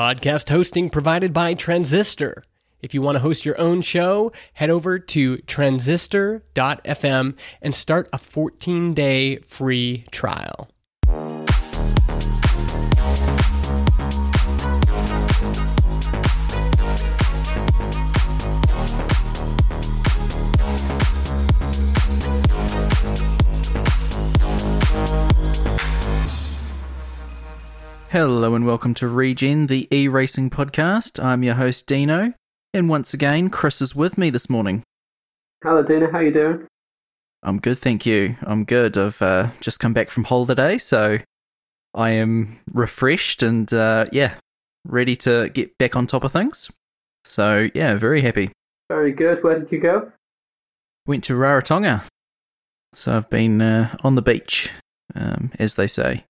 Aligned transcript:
Podcast 0.00 0.48
hosting 0.48 0.88
provided 0.88 1.34
by 1.34 1.52
Transistor. 1.52 2.42
If 2.80 2.94
you 2.94 3.02
want 3.02 3.16
to 3.16 3.20
host 3.20 3.44
your 3.44 3.60
own 3.60 3.82
show, 3.82 4.32
head 4.54 4.70
over 4.70 4.98
to 4.98 5.36
transistor.fm 5.42 7.34
and 7.60 7.74
start 7.74 8.08
a 8.10 8.16
14 8.16 8.94
day 8.94 9.36
free 9.40 10.06
trial. 10.10 10.70
Hello 28.10 28.56
and 28.56 28.66
welcome 28.66 28.92
to 28.94 29.06
Regen, 29.06 29.68
the 29.68 29.86
e 29.94 30.08
racing 30.08 30.50
podcast. 30.50 31.22
I'm 31.22 31.44
your 31.44 31.54
host 31.54 31.86
Dino, 31.86 32.34
and 32.74 32.88
once 32.88 33.14
again, 33.14 33.50
Chris 33.50 33.80
is 33.80 33.94
with 33.94 34.18
me 34.18 34.30
this 34.30 34.50
morning. 34.50 34.82
Hello, 35.62 35.80
Dina. 35.80 36.10
How 36.10 36.18
you 36.18 36.32
doing? 36.32 36.66
I'm 37.44 37.60
good, 37.60 37.78
thank 37.78 38.04
you. 38.06 38.34
I'm 38.42 38.64
good. 38.64 38.98
I've 38.98 39.22
uh, 39.22 39.50
just 39.60 39.78
come 39.78 39.92
back 39.92 40.10
from 40.10 40.24
holiday, 40.24 40.76
so 40.76 41.18
I 41.94 42.10
am 42.10 42.58
refreshed 42.72 43.44
and 43.44 43.72
uh, 43.72 44.06
yeah, 44.10 44.34
ready 44.84 45.14
to 45.14 45.48
get 45.50 45.78
back 45.78 45.94
on 45.94 46.08
top 46.08 46.24
of 46.24 46.32
things. 46.32 46.68
So 47.24 47.68
yeah, 47.76 47.94
very 47.94 48.22
happy. 48.22 48.50
Very 48.88 49.12
good. 49.12 49.44
Where 49.44 49.56
did 49.56 49.70
you 49.70 49.78
go? 49.78 50.10
Went 51.06 51.22
to 51.24 51.34
Rarotonga, 51.34 52.02
so 52.92 53.16
I've 53.16 53.30
been 53.30 53.62
uh, 53.62 53.96
on 54.02 54.16
the 54.16 54.22
beach, 54.22 54.72
um, 55.14 55.52
as 55.60 55.76
they 55.76 55.86
say, 55.86 56.24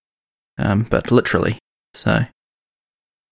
um, 0.58 0.82
but 0.82 1.10
literally. 1.10 1.56
So 1.94 2.24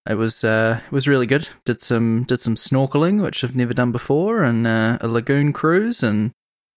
it 0.08 0.14
was 0.14 0.42
uh, 0.44 0.80
it 0.86 0.92
was 0.92 1.06
really 1.08 1.26
good. 1.26 1.48
Did 1.64 1.80
some 1.80 2.24
did 2.24 2.40
some 2.40 2.54
snorkeling, 2.56 3.22
which 3.22 3.44
I've 3.44 3.56
never 3.56 3.74
done 3.74 3.92
before, 3.92 4.42
and 4.42 4.66
uh, 4.66 4.98
a 5.00 5.08
lagoon 5.08 5.52
cruise, 5.52 6.02
and 6.02 6.32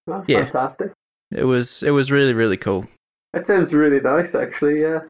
Oh, 0.08 0.24
Yeah. 0.28 0.46
fantastic. 0.46 0.92
it 1.32 1.44
was 1.46 1.84
it 1.84 1.92
was 1.92 2.12
really 2.12 2.34
really 2.34 2.58
cool. 2.58 2.88
That 3.34 3.46
sounds 3.46 3.74
really 3.74 4.00
nice, 4.02 4.36
actually. 4.36 4.82
Yeah, 4.82 5.02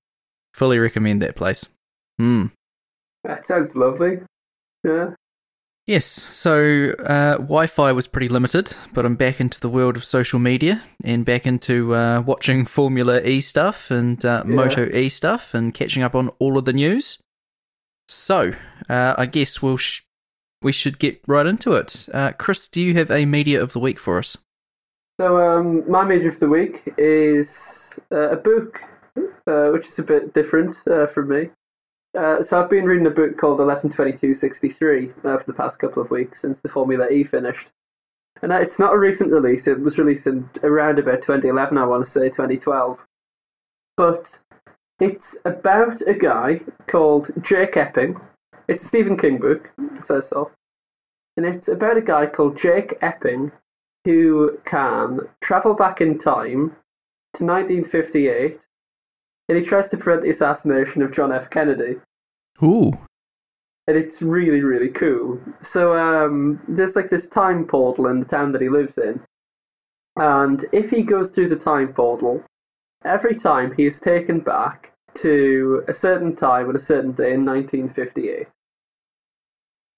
Fully 0.54 0.78
recommend 0.80 1.22
that 1.22 1.36
place. 1.36 1.68
Hmm. 2.20 2.48
that 3.24 3.48
sounds 3.48 3.76
lovely. 3.76 4.20
Yeah. 4.84 5.12
Yes, 5.92 6.06
so 6.32 6.96
uh, 7.00 7.34
Wi 7.34 7.68
Fi 7.68 7.92
was 7.92 8.08
pretty 8.08 8.30
limited, 8.30 8.74
but 8.94 9.06
I'm 9.06 9.18
back 9.18 9.42
into 9.42 9.60
the 9.60 9.68
world 9.68 9.98
of 9.98 10.06
social 10.06 10.40
media 10.40 10.82
and 11.04 11.26
back 11.26 11.46
into 11.46 11.94
uh, 11.94 12.22
watching 12.22 12.66
Formula 12.80 13.20
E 13.20 13.42
stuff 13.42 13.92
and 13.92 14.24
uh, 14.24 14.44
Yeah. 14.48 14.56
Moto 14.56 14.86
E 14.86 15.10
stuff 15.10 15.54
and 15.54 15.74
catching 15.74 16.02
up 16.02 16.16
on 16.16 16.30
all 16.40 16.58
of 16.58 16.64
the 16.64 16.72
news. 16.72 17.18
So, 18.08 18.54
uh, 18.88 19.16
I 19.18 19.26
guess 19.26 19.62
we'll 19.62 19.76
sh- 19.76 20.04
we 20.62 20.72
should 20.72 20.98
get 20.98 21.20
right 21.28 21.46
into 21.46 21.74
it. 21.74 22.08
Uh, 22.14 22.32
Chris, 22.38 22.70
do 22.70 22.80
you 22.80 22.94
have 22.94 23.12
a 23.12 23.26
media 23.26 23.62
of 23.62 23.74
the 23.74 23.80
week 23.82 24.00
for 24.00 24.18
us? 24.18 24.38
So, 25.20 25.42
um, 25.42 25.84
my 25.92 26.06
media 26.06 26.30
of 26.30 26.40
the 26.40 26.48
week 26.48 26.84
is 26.98 28.00
uh, 28.14 28.30
a 28.30 28.38
book, 28.38 28.80
uh, 29.46 29.72
which 29.72 29.88
is 29.88 30.00
a 30.00 30.04
bit 30.04 30.34
different 30.34 30.78
uh, 30.90 31.08
from 31.08 31.28
me. 31.28 31.50
Uh, 32.18 32.44
so, 32.44 32.62
I've 32.62 32.70
been 32.70 32.86
reading 32.86 33.08
a 33.08 33.12
book 33.12 33.38
called 33.38 33.60
112263 33.60 35.14
uh, 35.24 35.38
for 35.38 35.44
the 35.46 35.54
past 35.54 35.80
couple 35.80 36.02
of 36.02 36.12
weeks 36.12 36.42
since 36.42 36.60
the 36.60 36.68
Formula 36.68 37.08
E 37.08 37.24
finished. 37.24 37.68
And 38.42 38.52
uh, 38.52 38.60
it's 38.60 38.80
not 38.80 38.94
a 38.94 38.98
recent 38.98 39.32
release, 39.32 39.68
it 39.68 39.80
was 39.80 39.98
released 39.98 40.28
in 40.28 40.50
around 40.64 41.00
about 41.00 41.22
2011, 41.22 41.78
I 41.78 41.86
want 41.86 42.04
to 42.04 42.12
say 42.12 42.28
2012. 42.28 43.06
But 43.96 44.40
it's 45.00 45.38
about 45.46 46.02
a 46.06 46.14
guy 46.14 46.62
called 46.88 47.32
Jake 47.42 47.78
Epping. 47.78 48.20
It's 48.68 48.84
a 48.84 48.88
Stephen 48.88 49.18
King 49.18 49.38
book, 49.38 49.72
first 50.04 50.34
off. 50.34 50.52
And 51.38 51.46
it's 51.46 51.68
about 51.68 51.98
a 51.98 52.02
guy 52.02 52.26
called 52.26 52.58
Jake 52.58 52.98
Epping 53.02 53.52
who 54.06 54.60
can 54.66 55.22
travel 55.42 55.76
back 55.76 56.02
in 56.02 56.18
time 56.18 56.76
to 57.36 57.46
1958 57.46 58.60
and 59.52 59.60
he 59.60 59.66
tries 59.66 59.90
to 59.90 59.98
prevent 59.98 60.24
the 60.24 60.30
assassination 60.30 61.02
of 61.02 61.12
John 61.12 61.34
F. 61.34 61.50
Kennedy. 61.50 61.98
Ooh, 62.64 62.94
And 63.86 63.98
it's 63.98 64.22
really, 64.22 64.62
really 64.62 64.88
cool. 64.88 65.42
So 65.62 65.98
um, 65.98 66.62
there's 66.70 66.96
like 66.96 67.10
this 67.10 67.28
time 67.28 67.68
portal 67.68 68.08
in 68.08 68.22
the 68.22 68.26
town 68.26 68.54
that 68.54 68.62
he 68.62 68.70
lives 68.70 68.98
in. 68.98 69.20
And 70.16 70.64
if 70.72 70.90
he 70.90 71.04
goes 71.04 71.32
through 71.32 71.50
the 71.50 71.58
time 71.58 71.92
portal, 71.92 72.46
every 73.04 73.36
time 73.36 73.74
he 73.76 73.86
is 73.86 74.00
taken 74.00 74.40
back 74.40 74.94
to 75.16 75.84
a 75.90 75.94
certain 75.94 76.34
time 76.34 76.70
at 76.70 76.78
a 76.78 76.80
certain 76.80 77.12
day 77.12 77.34
in 77.34 77.44
1958. 77.44 78.48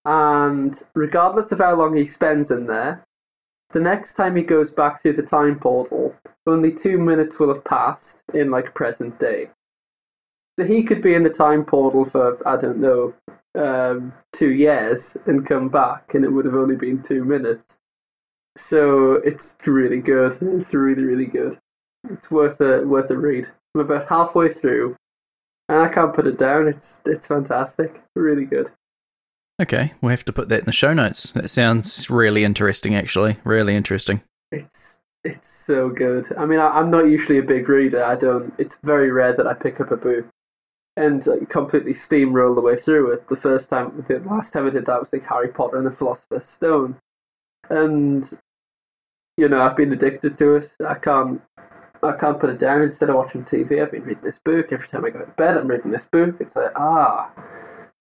And 0.05 0.81
regardless 0.95 1.51
of 1.51 1.59
how 1.59 1.75
long 1.75 1.95
he 1.95 2.07
spends 2.07 2.49
in 2.49 2.65
there, 2.65 3.03
the 3.73 3.79
next 3.79 4.13
time 4.13 4.35
he 4.35 4.43
goes 4.43 4.71
back 4.71 5.01
through 5.01 5.13
the 5.13 5.23
time 5.23 5.59
portal, 5.59 6.15
only 6.47 6.71
two 6.71 6.97
minutes 6.97 7.39
will 7.39 7.53
have 7.53 7.63
passed 7.63 8.21
in 8.33 8.51
like 8.51 8.73
present 8.73 9.19
day. 9.19 9.49
So 10.57 10.65
he 10.65 10.83
could 10.83 11.01
be 11.01 11.15
in 11.15 11.23
the 11.23 11.29
time 11.29 11.65
portal 11.65 12.05
for, 12.05 12.47
I 12.47 12.55
don't 12.57 12.77
know, 12.77 13.13
um, 13.55 14.13
two 14.31 14.51
years 14.51 15.17
and 15.25 15.45
come 15.45 15.69
back, 15.69 16.13
and 16.13 16.23
it 16.23 16.29
would 16.29 16.45
have 16.45 16.55
only 16.55 16.75
been 16.75 17.01
two 17.01 17.25
minutes. 17.25 17.77
So 18.57 19.13
it's 19.13 19.55
really 19.65 19.99
good. 19.99 20.37
It's 20.41 20.73
really, 20.73 21.03
really 21.03 21.25
good. 21.25 21.57
It's 22.09 22.29
worth 22.29 22.61
a 22.61 22.81
worth 22.85 23.09
a 23.09 23.17
read. 23.17 23.49
I'm 23.73 23.81
about 23.81 24.07
halfway 24.09 24.53
through, 24.53 24.95
and 25.69 25.79
I 25.79 25.87
can't 25.87 26.13
put 26.13 26.27
it 26.27 26.37
down. 26.37 26.67
It's 26.67 27.01
it's 27.05 27.25
fantastic. 27.25 28.03
Really 28.15 28.45
good. 28.45 28.69
Okay. 29.61 29.93
We'll 30.01 30.11
have 30.11 30.25
to 30.25 30.33
put 30.33 30.49
that 30.49 30.61
in 30.61 30.65
the 30.65 30.71
show 30.71 30.93
notes. 30.93 31.31
That 31.31 31.49
sounds 31.49 32.09
really 32.09 32.43
interesting, 32.43 32.95
actually. 32.95 33.37
Really 33.43 33.75
interesting. 33.75 34.21
It's 34.51 35.01
it's 35.23 35.47
so 35.47 35.89
good. 35.89 36.25
I 36.37 36.45
mean, 36.45 36.59
I, 36.59 36.67
I'm 36.67 36.91
not 36.91 37.07
usually 37.07 37.37
a 37.37 37.43
big 37.43 37.69
reader. 37.69 38.03
I 38.03 38.15
don't. 38.15 38.53
It's 38.57 38.77
very 38.83 39.11
rare 39.11 39.33
that 39.33 39.47
I 39.47 39.53
pick 39.53 39.79
up 39.79 39.91
a 39.91 39.97
book 39.97 40.25
and 40.95 41.25
like, 41.25 41.49
completely 41.49 41.93
steamroll 41.93 42.55
the 42.55 42.61
way 42.61 42.75
through 42.75 43.11
it. 43.11 43.27
The 43.29 43.35
first 43.35 43.69
time, 43.69 44.03
the 44.07 44.19
last 44.19 44.51
time 44.51 44.67
I 44.67 44.69
did 44.69 44.85
that 44.85 44.99
was 44.99 45.13
like 45.13 45.25
Harry 45.25 45.47
Potter 45.47 45.77
and 45.77 45.87
the 45.87 45.91
Philosopher's 45.91 46.45
Stone, 46.45 46.97
and 47.69 48.29
you 49.37 49.47
know 49.47 49.61
I've 49.61 49.77
been 49.77 49.93
addicted 49.93 50.37
to 50.37 50.55
it. 50.55 50.73
I 50.85 50.95
can't. 50.95 51.41
I 52.01 52.11
can't 52.11 52.39
put 52.39 52.49
it 52.49 52.59
down. 52.59 52.81
Instead 52.81 53.09
of 53.09 53.15
watching 53.15 53.45
TV, 53.45 53.81
I've 53.81 53.91
been 53.91 54.03
reading 54.03 54.25
this 54.25 54.39
book. 54.43 54.73
Every 54.73 54.87
time 54.89 55.05
I 55.05 55.09
go 55.09 55.19
to 55.19 55.31
bed, 55.37 55.55
I'm 55.55 55.67
reading 55.67 55.91
this 55.91 56.05
book. 56.11 56.35
It's 56.41 56.57
like, 56.57 56.73
ah, 56.75 57.31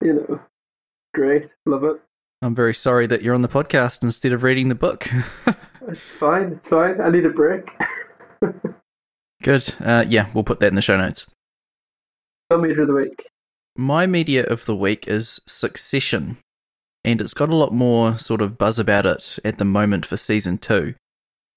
you 0.00 0.14
know, 0.14 0.40
great. 1.14 1.46
Love 1.66 1.84
it. 1.84 2.00
I'm 2.42 2.54
very 2.54 2.74
sorry 2.74 3.06
that 3.06 3.22
you're 3.22 3.34
on 3.34 3.42
the 3.42 3.48
podcast 3.48 4.02
instead 4.02 4.32
of 4.32 4.42
reading 4.42 4.68
the 4.68 4.74
book. 4.74 5.08
It's 5.88 6.00
fine. 6.00 6.52
It's 6.52 6.68
fine. 6.68 7.00
I 7.00 7.10
need 7.10 7.26
a 7.26 7.30
break. 7.30 7.68
Good. 9.42 9.74
Uh, 9.84 10.04
yeah, 10.08 10.28
we'll 10.32 10.44
put 10.44 10.60
that 10.60 10.68
in 10.68 10.74
the 10.74 10.82
show 10.82 10.96
notes. 10.96 11.26
Go 12.50 12.58
major 12.58 12.82
of 12.82 12.88
the 12.88 12.94
week. 12.94 13.26
My 13.76 14.06
media 14.06 14.44
of 14.44 14.64
the 14.66 14.76
week 14.76 15.08
is 15.08 15.40
Succession, 15.46 16.36
and 17.04 17.20
it's 17.20 17.34
got 17.34 17.48
a 17.48 17.56
lot 17.56 17.72
more 17.72 18.16
sort 18.18 18.40
of 18.42 18.58
buzz 18.58 18.78
about 18.78 19.06
it 19.06 19.38
at 19.44 19.58
the 19.58 19.64
moment 19.64 20.06
for 20.06 20.16
season 20.16 20.58
two. 20.58 20.94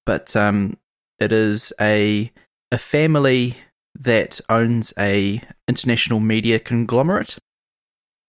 But 0.06 0.36
um, 0.36 0.78
it 1.20 1.32
is 1.32 1.74
a 1.80 2.32
a 2.72 2.78
family 2.78 3.58
that 3.94 4.42
owns 4.50 4.94
a 4.98 5.42
international 5.68 6.20
media 6.20 6.60
conglomerate, 6.60 7.38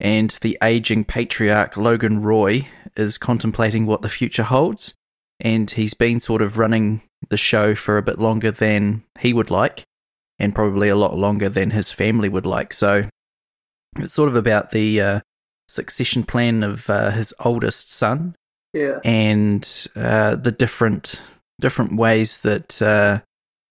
and 0.01 0.31
the 0.43 0.59
aging 0.63 1.05
patriarch 1.05 1.77
Logan 1.77 2.23
Roy 2.23 2.67
is 2.97 3.19
contemplating 3.19 3.87
what 3.87 4.03
the 4.03 4.09
future 4.09 4.43
holds, 4.43 4.95
and 5.41 5.71
he's 5.71 5.95
been 5.95 6.21
sort 6.21 6.43
of 6.43 6.59
running 6.59 7.03
the 7.29 7.37
show 7.37 7.75
for 7.75 7.99
a 7.99 8.03
bit 8.03 8.19
longer 8.19 8.51
than 8.51 9.03
he 9.19 9.33
would 9.33 9.51
like, 9.51 9.85
and 10.39 10.55
probably 10.55 10.89
a 10.89 10.97
lot 10.97 11.17
longer 11.17 11.49
than 11.49 11.71
his 11.71 11.91
family 11.91 12.29
would 12.29 12.47
like. 12.47 12.73
So 12.73 13.09
it's 13.99 14.13
sort 14.15 14.29
of 14.29 14.37
about 14.37 14.71
the 14.71 15.01
uh, 15.01 15.21
succession 15.69 16.25
plan 16.25 16.63
of 16.63 16.89
uh, 16.91 17.11
his 17.11 17.35
oldest 17.45 17.91
son 17.91 18.35
Yeah. 18.73 18.99
and 19.05 19.89
uh, 19.97 20.37
the 20.37 20.53
different 20.53 21.21
different 21.61 21.97
ways 21.97 22.41
that 22.41 22.81
uh, 22.83 23.21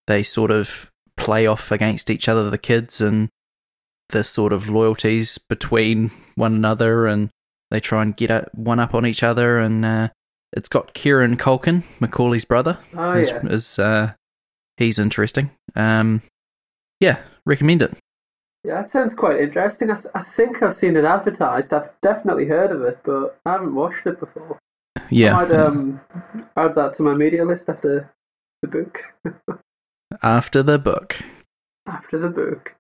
they 0.07 0.23
sort 0.23 0.49
of 0.51 0.89
play 1.17 1.45
off 1.45 1.71
against 1.71 2.09
each 2.09 2.27
other, 2.27 2.49
the 2.49 2.57
kids, 2.57 2.99
and 2.99 3.29
the 4.09 4.23
sort 4.23 4.53
of 4.53 4.69
loyalties 4.69 5.37
between 5.37 6.11
one 6.35 6.53
another, 6.55 7.07
and 7.07 7.29
they 7.71 7.79
try 7.79 8.01
and 8.03 8.15
get 8.15 8.31
a, 8.31 8.47
one 8.53 8.79
up 8.79 8.93
on 8.93 9.05
each 9.05 9.23
other. 9.23 9.57
And 9.59 9.85
uh, 9.85 10.09
it's 10.53 10.69
got 10.69 10.93
Kieran 10.93 11.37
Culkin, 11.37 11.83
Macaulay's 11.99 12.45
brother, 12.45 12.77
Oh 12.95 13.13
is, 13.13 13.29
yes. 13.29 13.45
is 13.45 13.79
uh, 13.79 14.13
he's 14.77 14.99
interesting. 14.99 15.51
Um, 15.75 16.21
yeah, 16.99 17.21
recommend 17.45 17.81
it. 17.81 17.97
Yeah, 18.63 18.81
that 18.81 18.89
sounds 18.89 19.13
quite 19.13 19.39
interesting. 19.39 19.91
I, 19.91 19.95
th- 19.95 20.07
I 20.15 20.23
think 20.23 20.63
I've 20.63 20.75
seen 20.75 20.95
it 20.95 21.05
advertised. 21.05 21.71
I've 21.71 21.89
definitely 22.01 22.45
heard 22.45 22.71
of 22.71 22.81
it, 22.81 22.99
but 23.03 23.39
I 23.45 23.51
haven't 23.51 23.75
watched 23.75 24.07
it 24.07 24.19
before. 24.19 24.57
Yeah, 25.11 25.37
I 25.37 25.43
might 25.45 25.55
um, 25.55 26.01
add 26.57 26.73
that 26.73 26.95
to 26.95 27.03
my 27.03 27.13
media 27.13 27.45
list 27.45 27.69
after 27.69 28.11
the 28.63 28.67
book. 28.67 29.03
after 30.23 30.63
the 30.63 30.79
book. 30.79 31.17
after 31.85 32.17
the 32.17 32.29
book. 32.29 32.73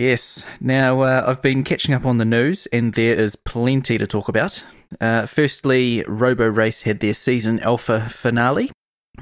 Yes. 0.00 0.46
Now, 0.62 1.02
uh, 1.02 1.24
I've 1.26 1.42
been 1.42 1.62
catching 1.62 1.94
up 1.94 2.06
on 2.06 2.16
the 2.16 2.24
news, 2.24 2.64
and 2.72 2.94
there 2.94 3.14
is 3.14 3.36
plenty 3.36 3.98
to 3.98 4.06
talk 4.06 4.30
about. 4.30 4.64
Uh, 4.98 5.26
firstly, 5.26 6.02
Roborace 6.08 6.80
had 6.84 7.00
their 7.00 7.12
season 7.12 7.60
alpha 7.60 8.08
finale, 8.08 8.70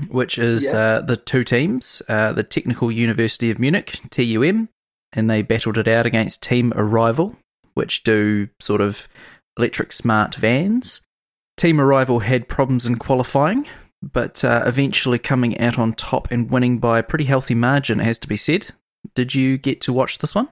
which 0.08 0.38
is 0.38 0.70
Yeah. 0.72 0.78
uh, 0.78 1.00
the 1.00 1.16
two 1.16 1.42
teams, 1.42 2.00
uh, 2.08 2.32
the 2.32 2.44
Technical 2.44 2.92
University 2.92 3.50
of 3.50 3.58
Munich, 3.58 3.98
TUM, 4.10 4.68
and 5.12 5.28
they 5.28 5.42
battled 5.42 5.78
it 5.78 5.88
out 5.88 6.06
against 6.06 6.44
Team 6.44 6.72
Arrival, 6.76 7.36
which 7.74 8.04
do 8.04 8.48
sort 8.60 8.80
of 8.80 9.08
electric 9.58 9.90
smart 9.90 10.36
vans. 10.36 11.00
Team 11.56 11.80
Arrival 11.80 12.20
had 12.20 12.46
problems 12.46 12.86
in 12.86 12.98
qualifying, 12.98 13.66
but 14.00 14.44
uh, 14.44 14.62
eventually 14.64 15.18
coming 15.18 15.58
out 15.58 15.76
on 15.76 15.92
top 15.92 16.30
and 16.30 16.52
winning 16.52 16.78
by 16.78 17.00
a 17.00 17.02
pretty 17.02 17.24
healthy 17.24 17.56
margin, 17.56 17.98
it 17.98 18.04
has 18.04 18.20
to 18.20 18.28
be 18.28 18.36
said. 18.36 18.68
Did 19.16 19.34
you 19.34 19.58
get 19.58 19.80
to 19.80 19.92
watch 19.92 20.18
this 20.18 20.36
one? 20.36 20.48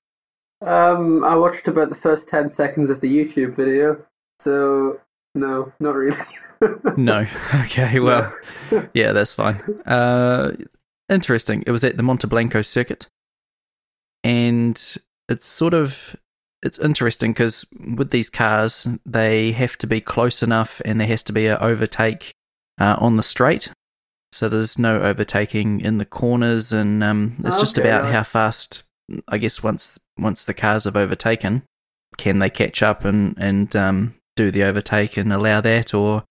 Um, 0.63 1.25
I 1.25 1.37
watched 1.37 1.69
about 1.69 1.89
the 1.89 1.95
first 1.95 2.29
10 2.29 2.49
seconds 2.49 2.91
of 2.91 3.01
the 3.01 3.09
YouTube 3.09 3.55
video, 3.55 4.05
so 4.41 5.01
no, 5.35 5.73
not 5.81 5.95
really. 5.95 6.17
No. 6.97 7.27
Okay, 7.65 8.01
well, 8.01 8.35
yeah, 8.95 9.13
that's 9.13 9.35
fine. 9.35 9.61
Uh, 9.85 10.53
interesting. 11.11 11.63
It 11.67 11.71
was 11.71 11.85
at 11.85 11.99
the 11.99 12.03
Monte 12.03 12.27
Blanco 12.27 12.63
circuit, 12.63 13.09
and 14.25 14.97
it's 15.29 15.47
sort 15.47 15.75
of 15.75 16.17
it's 16.63 16.79
interesting 16.79 17.33
because 17.33 17.67
with 17.95 18.11
these 18.11 18.31
cars, 18.31 18.89
they 19.05 19.53
have 19.53 19.77
to 19.79 19.87
be 19.87 20.01
close 20.01 20.43
enough, 20.43 20.81
and 20.85 20.99
there 20.99 21.09
has 21.09 21.23
to 21.25 21.33
be 21.33 21.47
an 21.47 21.59
overtake 21.61 22.33
uh, 22.81 22.97
on 22.99 23.17
the 23.17 23.23
straight. 23.23 23.71
So 24.33 24.49
there's 24.49 24.79
no 24.79 25.03
overtaking 25.03 25.81
in 25.81 25.99
the 25.99 26.07
corners, 26.07 26.73
and 26.73 27.05
um, 27.05 27.37
it's 27.45 27.59
just 27.59 27.79
about 27.79 28.05
right. 28.05 28.13
how 28.13 28.23
fast. 28.23 28.85
I 29.29 29.39
guess 29.39 29.63
once 29.63 30.01
once 30.19 30.45
the 30.45 30.55
cars 30.55 30.85
have 30.85 30.97
overtaken, 30.97 31.63
can 32.17 32.39
they 32.39 32.51
catch 32.51 32.83
up 32.83 33.05
and 33.05 33.37
and 33.39 33.75
um, 33.77 34.15
do 34.37 34.51
the 34.51 34.65
overtake 34.65 35.17
and 35.17 35.33
allow 35.33 35.61
that, 35.61 35.95
or 35.95 36.25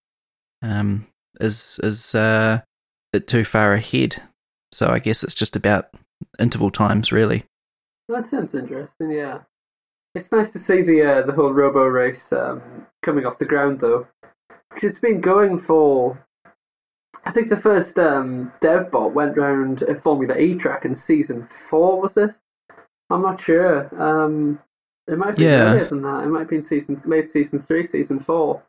um, 0.62 1.08
is 1.40 1.80
is 1.84 2.16
uh, 2.16 2.62
it 3.14 3.28
too 3.28 3.44
far 3.44 3.74
ahead? 3.74 4.22
So 4.72 4.90
I 4.90 5.00
guess 5.00 5.24
it's 5.24 5.36
just 5.36 5.56
about 5.56 5.90
interval 6.40 6.70
times, 6.70 7.12
really. 7.12 7.44
that 8.10 8.28
sounds 8.28 8.56
interesting, 8.56 9.12
yeah. 9.12 9.40
It's 10.14 10.32
nice 10.32 10.52
to 10.52 10.60
see 10.60 10.82
the 10.82 11.02
uh, 11.04 11.22
the 11.24 11.34
whole 11.34 11.52
Roborace 11.52 12.32
um, 12.32 12.62
coming 13.04 13.26
off 13.26 13.40
the 13.40 13.46
ground, 13.46 13.80
though. 13.80 14.08
Because 14.74 14.92
it's 14.92 15.00
been 15.00 15.22
going 15.22 15.60
for. 15.60 16.26
I 17.24 17.32
think 17.32 17.50
the 17.50 17.58
first 17.58 17.98
um, 17.98 18.52
DevBot 18.62 19.14
went 19.14 19.38
round 19.38 19.82
a 19.84 19.96
Formula 19.96 20.38
E 20.38 20.56
track 20.56 20.86
in 20.86 20.94
season 20.94 21.46
four, 21.46 22.02
was 22.02 22.16
it? 22.18 22.32
I'm 23.10 23.22
not 23.22 23.40
sure. 23.42 23.90
Um, 24.02 24.60
it 25.08 25.18
might 25.18 25.36
be 25.36 25.44
Yeah. 25.44 25.72
earlier 25.72 25.86
than 25.86 26.02
that. 26.02 26.24
It 26.24 26.28
might 26.28 26.48
be 26.50 26.56
in 26.58 26.62
season 26.62 27.02
late 27.06 27.30
season 27.30 27.60
three, 27.62 27.86
season 27.86 28.20
four. 28.20 28.64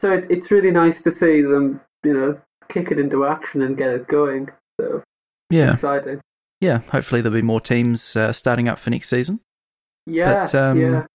So 0.00 0.12
it, 0.12 0.26
it's 0.30 0.50
really 0.50 0.70
nice 0.70 1.02
to 1.02 1.10
see 1.10 1.42
them, 1.42 1.80
you 2.02 2.14
know, 2.14 2.40
kick 2.68 2.90
it 2.90 2.98
into 2.98 3.26
action 3.26 3.62
and 3.62 3.76
get 3.76 3.90
it 3.90 4.08
going. 4.08 4.48
So 4.80 5.02
Yeah, 5.50 5.74
exciting. 5.74 6.20
yeah. 6.60 6.78
Hopefully 6.78 7.20
there'll 7.20 7.38
be 7.38 7.42
more 7.42 7.60
teams 7.60 8.16
uh, 8.16 8.32
starting 8.32 8.68
up 8.68 8.78
for 8.78 8.90
next 8.90 9.08
season. 9.08 9.40
Yeah, 10.06 10.34
But, 10.44 10.54
um, 10.54 10.80
yeah. 10.80 11.06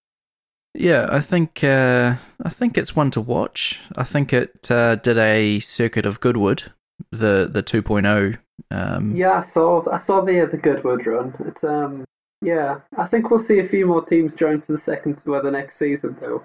Yeah, 0.77 1.07
I 1.09 1.21
think 1.21 1.63
uh, 1.63 2.15
I 2.43 2.49
think 2.49 2.77
it's 2.77 2.95
one 2.97 3.09
to 3.11 3.21
watch. 3.21 3.81
I 3.95 4.03
think 4.03 4.33
it 4.33 4.69
uh, 4.69 4.95
did 4.95 5.17
a 5.17 5.59
circuit 5.61 6.05
of 6.05 6.19
Goodwood, 6.19 6.63
the 7.11 7.47
the 7.49 7.63
2.0. 7.63 8.37
Um, 8.71 9.15
Yeah, 9.15 9.37
I 9.37 9.41
saw 9.41 9.89
I 9.89 9.97
saw 9.97 10.19
the 10.19 10.45
the 10.45 10.57
Goodwood 10.57 11.07
run. 11.07 11.33
It's 11.47 11.63
um 11.63 12.03
yeah. 12.41 12.79
I 12.97 13.05
think 13.05 13.29
we'll 13.29 13.39
see 13.39 13.59
a 13.59 13.67
few 13.67 13.85
more 13.85 14.03
teams 14.05 14.35
join 14.35 14.61
for 14.61 14.73
the 14.73 14.77
second 14.79 15.21
well 15.25 15.41
the 15.41 15.51
next 15.51 15.77
season 15.77 16.17
though. 16.19 16.43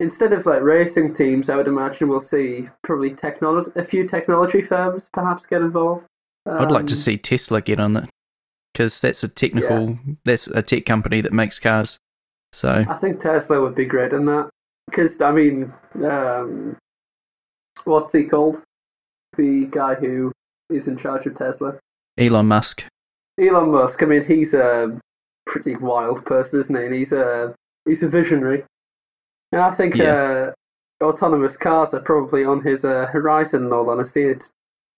Instead 0.00 0.32
of 0.32 0.46
like 0.46 0.62
racing 0.62 1.14
teams, 1.14 1.50
I 1.50 1.56
would 1.56 1.66
imagine 1.66 2.08
we'll 2.08 2.20
see 2.20 2.68
probably 2.84 3.10
technology 3.12 3.70
a 3.76 3.84
few 3.84 4.06
technology 4.06 4.62
firms 4.62 5.08
perhaps 5.12 5.46
get 5.46 5.62
involved. 5.62 6.04
I'd 6.46 6.70
like 6.70 6.86
to 6.86 6.94
Um, 6.94 6.98
see 6.98 7.16
Tesla 7.16 7.60
get 7.60 7.80
on 7.80 7.96
it 7.96 8.08
because 8.72 9.00
that's 9.00 9.24
a 9.24 9.28
technical 9.28 9.98
that's 10.24 10.46
a 10.46 10.62
tech 10.62 10.86
company 10.86 11.20
that 11.20 11.32
makes 11.32 11.58
cars. 11.58 11.98
So 12.52 12.84
I 12.88 12.94
think 12.94 13.20
Tesla 13.20 13.60
would 13.60 13.74
be 13.74 13.84
great 13.84 14.12
in 14.12 14.24
that 14.26 14.48
because 14.88 15.20
I 15.20 15.32
mean, 15.32 15.72
um, 16.04 16.76
what's 17.84 18.12
he 18.12 18.24
called? 18.24 18.62
The 19.36 19.66
guy 19.66 19.94
who 19.94 20.32
is 20.70 20.88
in 20.88 20.96
charge 20.96 21.26
of 21.26 21.36
Tesla. 21.36 21.78
Elon 22.16 22.46
Musk. 22.46 22.84
Elon 23.38 23.70
Musk. 23.70 24.02
I 24.02 24.06
mean, 24.06 24.24
he's 24.24 24.54
a 24.54 24.98
pretty 25.48 25.74
wild 25.76 26.24
person, 26.24 26.60
isn't 26.60 26.76
he? 26.76 26.84
And 26.84 26.94
he's 26.94 27.12
a 27.12 27.54
he's 27.86 28.02
a 28.02 28.08
visionary. 28.08 28.64
And 29.52 29.60
I 29.62 29.70
think 29.72 29.98
uh, 29.98 30.52
autonomous 31.02 31.56
cars 31.56 31.94
are 31.94 32.00
probably 32.00 32.44
on 32.44 32.62
his 32.62 32.84
uh, 32.84 33.06
horizon. 33.06 33.66
In 33.66 33.72
all 33.72 33.90
honesty, 33.90 34.22
it's. 34.24 34.48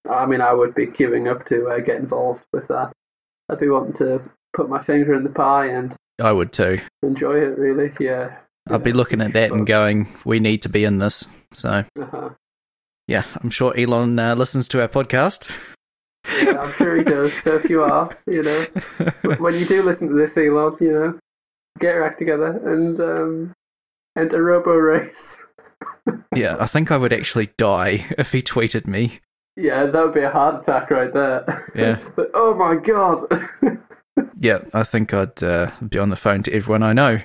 I 0.08 0.24
mean, 0.26 0.40
I 0.40 0.52
would 0.54 0.74
be 0.74 0.86
queuing 0.86 1.30
up 1.30 1.44
to 1.46 1.68
uh, 1.68 1.78
get 1.80 1.96
involved 1.96 2.42
with 2.54 2.66
that. 2.68 2.90
I'd 3.50 3.60
be 3.60 3.68
wanting 3.68 3.92
to 3.94 4.22
put 4.54 4.68
my 4.68 4.82
finger 4.82 5.12
in 5.14 5.24
the 5.24 5.30
pie 5.30 5.66
and 5.66 5.94
I 6.20 6.32
would 6.32 6.52
too. 6.52 6.78
enjoy 7.02 7.36
it. 7.40 7.58
Really, 7.58 7.92
yeah. 8.00 8.36
I'd 8.70 8.82
be 8.82 8.92
looking 8.92 9.20
at 9.20 9.32
that 9.34 9.52
and 9.52 9.66
going, 9.66 10.08
"We 10.24 10.40
need 10.40 10.62
to 10.62 10.68
be 10.68 10.84
in 10.84 10.98
this." 10.98 11.26
So 11.52 11.84
Uh-huh. 12.00 12.30
yeah, 13.08 13.24
I'm 13.42 13.50
sure 13.50 13.76
Elon 13.76 14.18
uh, 14.18 14.34
listens 14.34 14.68
to 14.68 14.80
our 14.80 14.88
podcast. 14.88 15.50
Yeah, 16.42 16.60
I'm 16.60 16.72
sure 16.72 16.96
he 16.96 17.04
does. 17.04 17.32
So 17.42 17.56
if 17.56 17.68
you 17.68 17.82
are, 17.82 18.16
you 18.26 18.42
know, 18.42 18.64
when 19.38 19.54
you 19.54 19.66
do 19.66 19.82
listen 19.82 20.08
to 20.08 20.14
this, 20.14 20.36
Elon, 20.36 20.76
you 20.80 20.92
know, 20.92 21.18
get 21.78 21.94
your 21.94 22.04
act 22.04 22.18
together 22.18 22.56
and 22.72 23.00
um, 23.00 23.54
enter 24.16 24.42
Roborace. 24.42 25.36
yeah, 26.34 26.56
I 26.58 26.66
think 26.66 26.90
I 26.90 26.96
would 26.96 27.12
actually 27.12 27.50
die 27.56 28.06
if 28.18 28.32
he 28.32 28.42
tweeted 28.42 28.86
me. 28.86 29.20
Yeah, 29.56 29.86
that 29.86 30.04
would 30.04 30.14
be 30.14 30.20
a 30.22 30.30
heart 30.30 30.62
attack 30.62 30.90
right 30.90 31.12
there. 31.12 31.70
Yeah. 31.74 31.98
but 32.16 32.30
oh 32.34 32.54
my 32.54 32.76
god. 32.76 33.26
Yeah, 34.38 34.60
I 34.74 34.82
think 34.82 35.14
I'd 35.14 35.42
uh, 35.42 35.70
be 35.86 35.98
on 35.98 36.10
the 36.10 36.16
phone 36.16 36.42
to 36.42 36.52
everyone 36.52 36.82
I 36.82 36.92
know, 36.92 37.20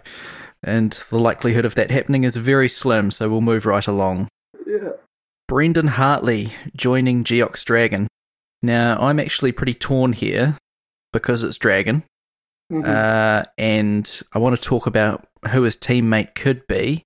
and 0.64 0.92
the 1.10 1.20
likelihood 1.20 1.66
of 1.66 1.76
that 1.76 1.92
happening 1.92 2.24
is 2.24 2.36
very 2.38 2.70
slim. 2.70 3.12
So 3.12 3.30
we'll 3.30 3.42
move 3.42 3.66
right 3.66 3.86
along. 3.86 4.30
yeah. 4.66 4.92
Brendan 5.48 5.88
Hartley 5.88 6.54
joining 6.76 7.24
Geox 7.24 7.64
Dragon. 7.66 8.08
Now, 8.62 8.98
I'm 9.00 9.20
actually 9.20 9.52
pretty 9.52 9.74
torn 9.74 10.14
here 10.14 10.58
because 11.14 11.44
it's 11.44 11.58
Dragon, 11.58 12.04
Mhm. 12.72 12.86
uh, 12.86 13.46
and 13.58 14.22
I 14.34 14.40
want 14.40 14.56
to 14.56 14.62
talk 14.62 14.88
about 14.88 15.28
who 15.52 15.62
his 15.64 15.78
teammate 15.78 16.36
could 16.36 16.66
be. 16.68 17.04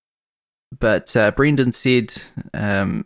But 0.79 1.15
uh, 1.15 1.31
Brendan 1.31 1.71
said, 1.71 2.13
um, 2.53 3.05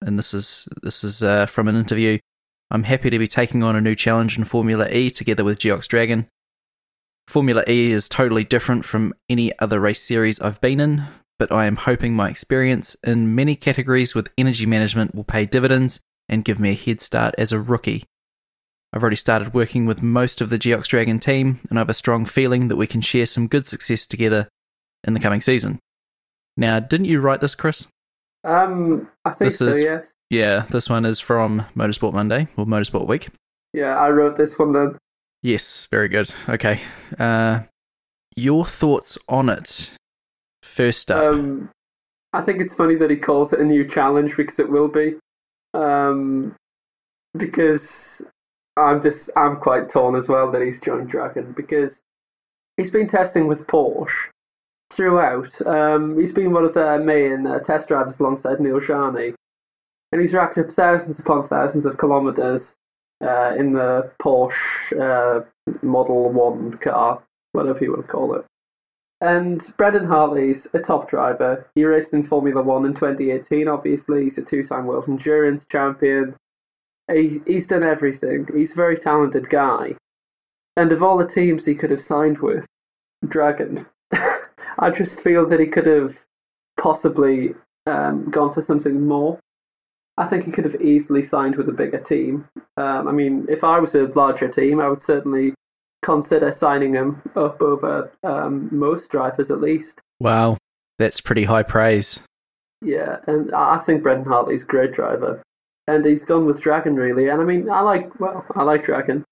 and 0.00 0.18
this 0.18 0.32
is 0.32 0.68
this 0.82 1.04
is 1.04 1.22
uh, 1.22 1.46
from 1.46 1.68
an 1.68 1.76
interview. 1.76 2.18
I'm 2.70 2.84
happy 2.84 3.10
to 3.10 3.18
be 3.18 3.26
taking 3.26 3.62
on 3.62 3.74
a 3.76 3.80
new 3.80 3.96
challenge 3.96 4.38
in 4.38 4.44
Formula 4.44 4.88
E 4.88 5.10
together 5.10 5.42
with 5.44 5.58
Geox 5.58 5.88
Dragon. 5.88 6.28
Formula 7.26 7.64
E 7.68 7.90
is 7.90 8.08
totally 8.08 8.44
different 8.44 8.84
from 8.84 9.12
any 9.28 9.56
other 9.58 9.80
race 9.80 10.00
series 10.00 10.40
I've 10.40 10.60
been 10.60 10.80
in, 10.80 11.04
but 11.38 11.50
I 11.52 11.66
am 11.66 11.76
hoping 11.76 12.14
my 12.14 12.28
experience 12.28 12.94
in 13.04 13.34
many 13.34 13.56
categories 13.56 14.14
with 14.14 14.32
energy 14.38 14.66
management 14.66 15.14
will 15.14 15.24
pay 15.24 15.46
dividends 15.46 16.00
and 16.30 16.44
give 16.44 16.58
me 16.58 16.70
a 16.70 16.74
head 16.74 17.02
start 17.02 17.34
as 17.36 17.52
a 17.52 17.60
rookie. 17.60 18.04
I've 18.92 19.02
already 19.02 19.16
started 19.16 19.52
working 19.52 19.84
with 19.84 20.02
most 20.02 20.40
of 20.40 20.48
the 20.48 20.58
Geox 20.58 20.86
Dragon 20.86 21.18
team, 21.18 21.60
and 21.68 21.78
I 21.78 21.82
have 21.82 21.90
a 21.90 21.94
strong 21.94 22.24
feeling 22.24 22.68
that 22.68 22.76
we 22.76 22.86
can 22.86 23.00
share 23.02 23.26
some 23.26 23.46
good 23.46 23.66
success 23.66 24.06
together 24.06 24.48
in 25.04 25.12
the 25.12 25.20
coming 25.20 25.40
season. 25.42 25.78
Now, 26.56 26.80
didn't 26.80 27.06
you 27.06 27.20
write 27.20 27.40
this, 27.40 27.54
Chris? 27.54 27.88
Um, 28.44 29.08
I 29.24 29.30
think 29.30 29.38
This 29.50 29.58
so. 29.58 29.66
is- 29.66 29.82
Yes. 29.82 30.06
Yeah, 30.30 30.64
this 30.70 30.88
one 30.88 31.04
is 31.04 31.18
from 31.18 31.66
Motorsport 31.76 32.12
Monday 32.12 32.46
or 32.56 32.64
Motorsport 32.64 33.06
Week. 33.08 33.28
Yeah, 33.72 33.96
I 33.98 34.10
wrote 34.10 34.36
this 34.38 34.58
one 34.58 34.72
then. 34.72 34.96
Yes, 35.42 35.86
very 35.90 36.08
good. 36.08 36.32
Okay. 36.48 36.80
Uh, 37.18 37.60
your 38.36 38.64
thoughts 38.64 39.18
on 39.28 39.48
it? 39.48 39.90
First 40.62 41.10
up. 41.10 41.24
Um, 41.34 41.70
I 42.32 42.42
think 42.42 42.60
it's 42.60 42.74
funny 42.74 42.94
that 42.96 43.10
he 43.10 43.16
calls 43.16 43.52
it 43.52 43.58
a 43.60 43.64
new 43.64 43.84
challenge 43.88 44.36
because 44.36 44.60
it 44.60 44.70
will 44.70 44.86
be. 44.88 45.16
Um, 45.74 46.56
because 47.36 48.22
I'm 48.76 49.00
just 49.00 49.30
I'm 49.36 49.56
quite 49.56 49.88
torn 49.88 50.16
as 50.16 50.28
well 50.28 50.50
that 50.50 50.62
he's 50.62 50.80
joined 50.80 51.08
Dragon 51.08 51.52
because 51.52 52.00
he's 52.76 52.90
been 52.90 53.08
testing 53.08 53.46
with 53.46 53.66
Porsche 53.66 54.28
throughout. 54.90 55.64
Um, 55.66 56.18
he's 56.18 56.32
been 56.32 56.52
one 56.52 56.64
of 56.64 56.74
their 56.74 56.98
main 56.98 57.46
uh, 57.46 57.60
test 57.60 57.88
drivers 57.88 58.20
alongside 58.20 58.60
Neel 58.60 58.82
Jani, 58.82 59.34
and 60.12 60.20
he's 60.20 60.32
racked 60.32 60.58
up 60.58 60.70
thousands 60.70 61.18
upon 61.18 61.46
thousands 61.46 61.86
of 61.86 61.98
kilometers 61.98 62.74
uh, 63.22 63.54
in 63.56 63.72
the 63.72 64.10
Porsche 64.20 64.54
uh, 64.98 65.44
Model 65.82 66.30
One 66.30 66.78
car, 66.78 67.22
whatever 67.52 67.84
you 67.84 67.92
want 67.92 68.06
to 68.06 68.12
call 68.12 68.34
it. 68.34 68.44
And 69.20 69.62
Brendan 69.76 70.06
Hartley's 70.06 70.66
a 70.72 70.78
top 70.78 71.10
driver. 71.10 71.66
He 71.74 71.84
raced 71.84 72.14
in 72.14 72.22
Formula 72.22 72.62
One 72.62 72.86
in 72.86 72.94
2018, 72.94 73.68
obviously. 73.68 74.24
He's 74.24 74.38
a 74.38 74.42
two 74.42 74.64
time 74.64 74.86
World 74.86 75.08
Endurance 75.08 75.66
champion. 75.70 76.36
He's, 77.12 77.66
done 77.66 77.82
everything. 77.82 78.46
He's 78.54 78.72
a 78.72 78.76
very 78.76 78.96
talented 78.96 79.50
guy. 79.50 79.96
And 80.76 80.92
of 80.92 81.02
all 81.02 81.18
the 81.18 81.26
teams 81.26 81.66
he 81.66 81.74
could 81.74 81.90
have 81.90 82.00
signed 82.00 82.38
with, 82.38 82.66
Dragon. 83.26 83.86
I 84.12 84.90
just 84.90 85.20
feel 85.20 85.46
that 85.48 85.60
he 85.60 85.66
could 85.66 85.86
have 85.86 86.24
possibly 86.80 87.54
um, 87.86 88.30
gone 88.30 88.54
for 88.54 88.62
something 88.62 89.06
more. 89.06 89.38
I 90.16 90.26
think 90.26 90.44
he 90.44 90.52
could 90.52 90.64
have 90.64 90.80
easily 90.80 91.22
signed 91.22 91.56
with 91.56 91.68
a 91.68 91.72
bigger 91.72 91.98
team. 91.98 92.48
Um, 92.76 93.08
I 93.08 93.12
mean, 93.12 93.46
if 93.48 93.64
I 93.64 93.78
was 93.80 93.94
a 93.94 94.06
larger 94.06 94.48
team, 94.48 94.80
I 94.80 94.88
would 94.88 95.02
certainly 95.02 95.54
consider 96.02 96.52
signing 96.52 96.94
him 96.94 97.22
up 97.36 97.60
over 97.60 98.10
um, 98.22 98.68
most 98.72 99.08
drivers 99.10 99.50
at 99.50 99.60
least. 99.60 100.00
Wow, 100.18 100.56
that's 100.98 101.20
pretty 101.20 101.44
high 101.44 101.62
praise. 101.62 102.24
Yeah, 102.82 103.18
and 103.26 103.54
I 103.54 103.78
think 103.78 104.02
Brendan 104.02 104.26
Hartley's 104.26 104.62
a 104.62 104.66
great 104.66 104.92
driver, 104.92 105.42
and 105.86 106.04
he's 106.04 106.24
gone 106.24 106.46
with 106.46 106.60
Dragon 106.60 106.96
really. 106.96 107.28
And 107.28 107.40
I 107.40 107.44
mean, 107.44 107.68
I 107.68 107.80
like 107.80 108.18
well, 108.20 108.44
I 108.54 108.62
like 108.62 108.84
Dragon. 108.84 109.24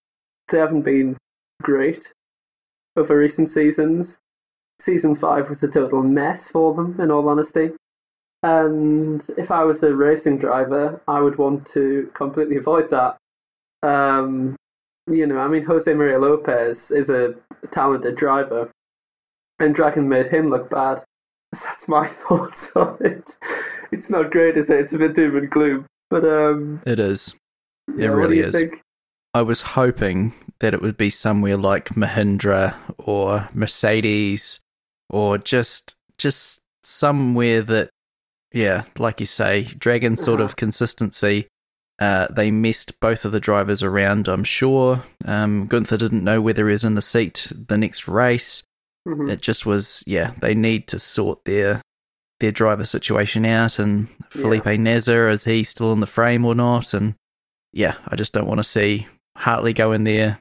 They 0.48 0.58
haven't 0.58 0.82
been 0.82 1.16
great 1.62 2.12
over 2.96 3.16
recent 3.16 3.50
seasons. 3.50 4.18
Season 4.80 5.14
five 5.14 5.48
was 5.48 5.62
a 5.62 5.68
total 5.68 6.02
mess 6.02 6.48
for 6.48 6.74
them, 6.74 7.00
in 7.00 7.10
all 7.10 7.28
honesty. 7.28 7.72
And 8.42 9.24
if 9.36 9.50
I 9.50 9.64
was 9.64 9.82
a 9.82 9.94
racing 9.94 10.38
driver, 10.38 11.00
I 11.08 11.20
would 11.20 11.38
want 11.38 11.66
to 11.72 12.10
completely 12.14 12.56
avoid 12.56 12.90
that. 12.90 13.16
Um, 13.82 14.56
you 15.10 15.26
know, 15.26 15.38
I 15.38 15.48
mean, 15.48 15.64
Jose 15.64 15.92
Maria 15.92 16.18
Lopez 16.18 16.90
is 16.90 17.10
a 17.10 17.34
talented 17.70 18.16
driver, 18.16 18.70
and 19.58 19.74
Dragon 19.74 20.08
made 20.08 20.26
him 20.26 20.50
look 20.50 20.70
bad. 20.70 21.02
That's 21.52 21.88
my 21.88 22.06
thoughts 22.28 22.70
on 22.76 22.98
it. 23.00 23.24
It's 23.90 24.10
not 24.10 24.30
great, 24.30 24.56
is 24.56 24.68
it? 24.70 24.80
It's 24.80 24.92
a 24.92 24.98
bit 24.98 25.14
doom 25.14 25.36
and 25.36 25.50
gloom, 25.50 25.86
but 26.10 26.24
um, 26.24 26.82
It 26.86 26.98
is. 26.98 27.34
It 27.88 28.02
yeah, 28.02 28.08
really 28.08 28.40
is. 28.40 28.54
think? 28.54 28.82
I 29.34 29.42
was 29.42 29.62
hoping 29.62 30.34
that 30.60 30.74
it 30.74 30.82
would 30.82 30.96
be 30.96 31.10
somewhere 31.10 31.56
like 31.56 31.90
Mahindra 31.90 32.74
or 32.98 33.48
Mercedes 33.54 34.60
or 35.08 35.38
just 35.38 35.94
just 36.18 36.62
somewhere 36.82 37.62
that 37.62 37.90
yeah, 38.52 38.84
like 38.98 39.20
you 39.20 39.26
say, 39.26 39.62
Dragon 39.64 40.16
sort 40.16 40.40
Uh-huh. 40.40 40.46
of 40.46 40.56
consistency. 40.56 41.46
Uh, 41.98 42.28
they 42.30 42.50
messed 42.50 43.00
both 43.00 43.24
of 43.24 43.32
the 43.32 43.40
drivers 43.40 43.82
around, 43.82 44.28
I'm 44.28 44.44
sure. 44.44 45.02
Um, 45.24 45.66
Gunther 45.66 45.96
didn't 45.96 46.22
know 46.22 46.40
whether 46.40 46.66
he 46.68 46.72
was 46.72 46.84
in 46.84 46.94
the 46.94 47.02
seat 47.02 47.50
the 47.52 47.76
next 47.76 48.06
race. 48.06 48.62
Mhm. 49.06 49.30
It 49.30 49.40
just 49.42 49.66
was, 49.66 50.04
yeah, 50.06 50.32
they 50.40 50.54
need 50.54 50.86
to 50.88 50.98
sort 50.98 51.44
their 51.44 51.82
their 52.40 52.52
driver 52.52 52.84
situation 52.84 53.44
out. 53.44 53.80
And 53.80 54.06
Yeah. 54.32 54.42
Felipe 54.42 54.78
Nasr, 54.78 55.28
is 55.28 55.42
he 55.44 55.64
still 55.64 55.92
in 55.92 55.98
the 55.98 56.06
frame 56.06 56.44
or 56.44 56.54
not? 56.54 56.94
And 56.94 57.14
yeah, 57.72 57.94
I 58.06 58.14
just 58.14 58.32
don't 58.32 58.46
want 58.46 58.58
to 58.58 58.64
see 58.64 59.08
Hartley 59.36 59.72
go 59.72 59.90
in 59.90 60.04
there, 60.04 60.38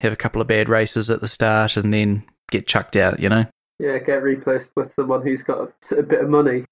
have 0.00 0.12
a 0.12 0.16
couple 0.16 0.42
of 0.42 0.48
bad 0.48 0.68
races 0.68 1.10
at 1.10 1.20
the 1.20 1.28
start, 1.28 1.76
and 1.76 1.94
then 1.94 2.24
get 2.50 2.66
chucked 2.66 2.96
out. 2.96 3.20
You 3.20 3.28
know? 3.28 3.46
Yeah, 3.78 3.98
get 3.98 4.24
replaced 4.24 4.70
with 4.74 4.92
someone 4.94 5.22
who's 5.22 5.44
got 5.44 5.72
a, 5.92 5.96
a 5.98 6.02
bit 6.02 6.22
of 6.22 6.28
money. 6.28 6.64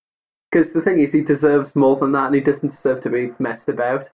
Because 0.51 0.73
the 0.73 0.81
thing 0.83 1.01
is, 1.01 1.13
he 1.13 1.23
deserves 1.23 1.75
more 1.77 1.97
than 1.97 2.13
that, 2.13 2.27
and 2.27 2.35
he 2.35 2.41
doesn't 2.41 2.69
deserve 2.71 3.01
to 3.03 3.11
be 3.11 3.33
messed 3.39 3.69
about. 3.69 4.09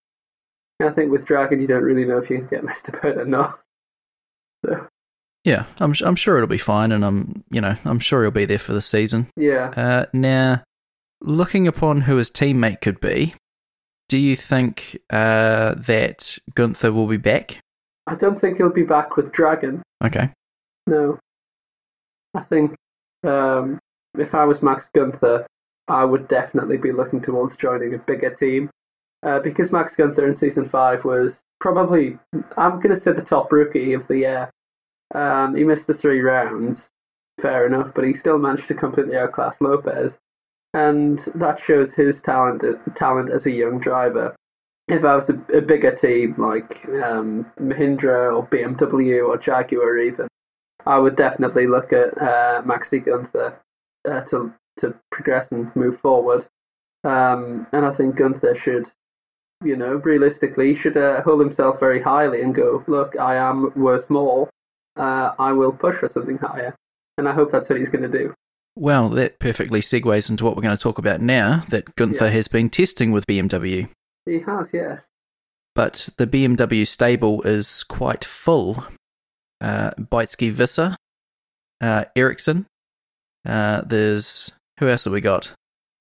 And 0.80 0.88
I 0.88 0.92
think 0.92 1.12
with 1.12 1.26
Dragon, 1.26 1.60
you 1.60 1.66
don't 1.66 1.82
really 1.84 2.04
know 2.04 2.18
if 2.18 2.30
you 2.30 2.38
can 2.38 2.46
get 2.48 2.64
messed 2.70 2.88
about 2.88 3.18
or 3.18 3.24
not. 3.24 3.60
So 4.64 4.86
Yeah, 5.44 5.64
I'm 5.78 5.92
I'm 6.04 6.16
sure 6.16 6.36
it'll 6.36 6.48
be 6.48 6.58
fine, 6.58 6.92
and 6.92 7.04
I'm 7.04 7.44
you 7.50 7.60
know 7.60 7.76
I'm 7.84 7.98
sure 8.00 8.22
he'll 8.22 8.30
be 8.30 8.44
there 8.46 8.58
for 8.58 8.72
the 8.72 8.80
season. 8.80 9.28
yeah, 9.36 9.68
Uh, 9.76 10.06
now, 10.12 10.62
looking 11.20 11.66
upon 11.68 12.02
who 12.02 12.16
his 12.16 12.30
teammate 12.30 12.80
could 12.80 13.00
be, 13.00 13.34
do 14.08 14.18
you 14.18 14.34
think 14.36 14.98
uh, 15.10 15.74
that 15.74 16.38
Gunther 16.54 16.92
will 16.92 17.06
be 17.06 17.16
back? 17.18 17.58
I 18.06 18.14
don't 18.16 18.40
think 18.40 18.56
he'll 18.56 18.70
be 18.72 18.82
back 18.84 19.16
with 19.16 19.30
Dragon. 19.32 19.82
Okay. 20.04 20.30
No, 20.86 21.18
I 22.34 22.40
think 22.40 22.74
um, 23.22 23.78
if 24.18 24.34
I 24.34 24.44
was 24.44 24.62
Max 24.62 24.90
Gunther, 24.92 25.46
I 25.92 26.06
would 26.06 26.26
definitely 26.26 26.78
be 26.78 26.90
looking 26.90 27.20
towards 27.20 27.54
joining 27.54 27.92
a 27.92 27.98
bigger 27.98 28.34
team. 28.34 28.70
Uh, 29.22 29.38
because 29.40 29.70
Max 29.70 29.94
Gunther 29.94 30.26
in 30.26 30.34
season 30.34 30.64
five 30.64 31.04
was 31.04 31.42
probably, 31.60 32.18
I'm 32.56 32.80
going 32.80 32.94
to 32.94 32.96
say 32.96 33.12
the 33.12 33.22
top 33.22 33.52
rookie 33.52 33.92
of 33.92 34.08
the 34.08 34.18
year. 34.18 34.50
Um, 35.14 35.54
he 35.54 35.64
missed 35.64 35.86
the 35.86 35.94
three 35.94 36.20
rounds, 36.20 36.88
fair 37.38 37.66
enough, 37.66 37.92
but 37.94 38.04
he 38.04 38.14
still 38.14 38.38
managed 38.38 38.68
to 38.68 38.74
completely 38.74 39.16
outclass 39.16 39.60
Lopez, 39.60 40.18
and 40.72 41.18
that 41.34 41.60
shows 41.60 41.92
his 41.92 42.22
talent 42.22 42.64
talent 42.96 43.30
as 43.30 43.44
a 43.44 43.52
young 43.52 43.78
driver. 43.78 44.34
If 44.88 45.04
I 45.04 45.14
was 45.14 45.28
a, 45.28 45.34
a 45.54 45.60
bigger 45.60 45.94
team 45.94 46.34
like 46.38 46.84
um, 47.04 47.46
Mahindra 47.60 48.34
or 48.34 48.46
BMW 48.46 49.28
or 49.28 49.36
Jaguar 49.36 49.98
even, 49.98 50.26
I 50.86 50.98
would 50.98 51.16
definitely 51.16 51.66
look 51.66 51.92
at 51.92 52.16
uh, 52.20 52.62
Maxi 52.64 53.04
Gunther 53.04 53.60
uh, 54.10 54.20
to 54.22 54.52
to 54.78 54.94
progress 55.10 55.52
and 55.52 55.74
move 55.76 55.98
forward. 56.00 56.46
Um, 57.04 57.66
and 57.72 57.84
I 57.84 57.90
think 57.92 58.16
Gunther 58.16 58.54
should, 58.54 58.88
you 59.64 59.76
know, 59.76 59.94
realistically, 59.96 60.74
should 60.74 60.96
uh, 60.96 61.22
hold 61.22 61.40
himself 61.40 61.80
very 61.80 62.00
highly 62.00 62.42
and 62.42 62.54
go, 62.54 62.84
look, 62.86 63.16
I 63.18 63.36
am 63.36 63.72
worth 63.74 64.08
more. 64.10 64.48
Uh, 64.96 65.32
I 65.38 65.52
will 65.52 65.72
push 65.72 65.96
for 65.96 66.08
something 66.08 66.38
higher. 66.38 66.74
And 67.18 67.28
I 67.28 67.32
hope 67.32 67.50
that's 67.50 67.68
what 67.68 67.78
he's 67.78 67.88
going 67.90 68.10
to 68.10 68.18
do. 68.18 68.34
Well, 68.76 69.08
that 69.10 69.38
perfectly 69.38 69.80
segues 69.80 70.30
into 70.30 70.44
what 70.44 70.56
we're 70.56 70.62
going 70.62 70.76
to 70.76 70.82
talk 70.82 70.96
about 70.98 71.20
now. 71.20 71.62
That 71.68 71.94
Gunther 71.96 72.26
Yeah. 72.26 72.30
has 72.32 72.48
been 72.48 72.70
testing 72.70 73.12
with 73.12 73.26
BMW, 73.26 73.88
He 74.24 74.38
has, 74.40 74.70
yes. 74.72 75.06
but 75.74 76.08
the 76.16 76.26
BMW 76.26 76.86
stable 76.86 77.42
is 77.42 77.84
quite 77.84 78.24
full. 78.24 78.84
Uh, 79.60 79.90
Beitske 79.98 80.50
Visser, 80.50 80.96
uh, 81.82 82.04
Ericsson. 82.16 82.66
Uh, 83.46 83.82
there's 83.82 84.52
who 84.82 84.88
else 84.88 85.04
have 85.04 85.12
we 85.12 85.20
got? 85.20 85.54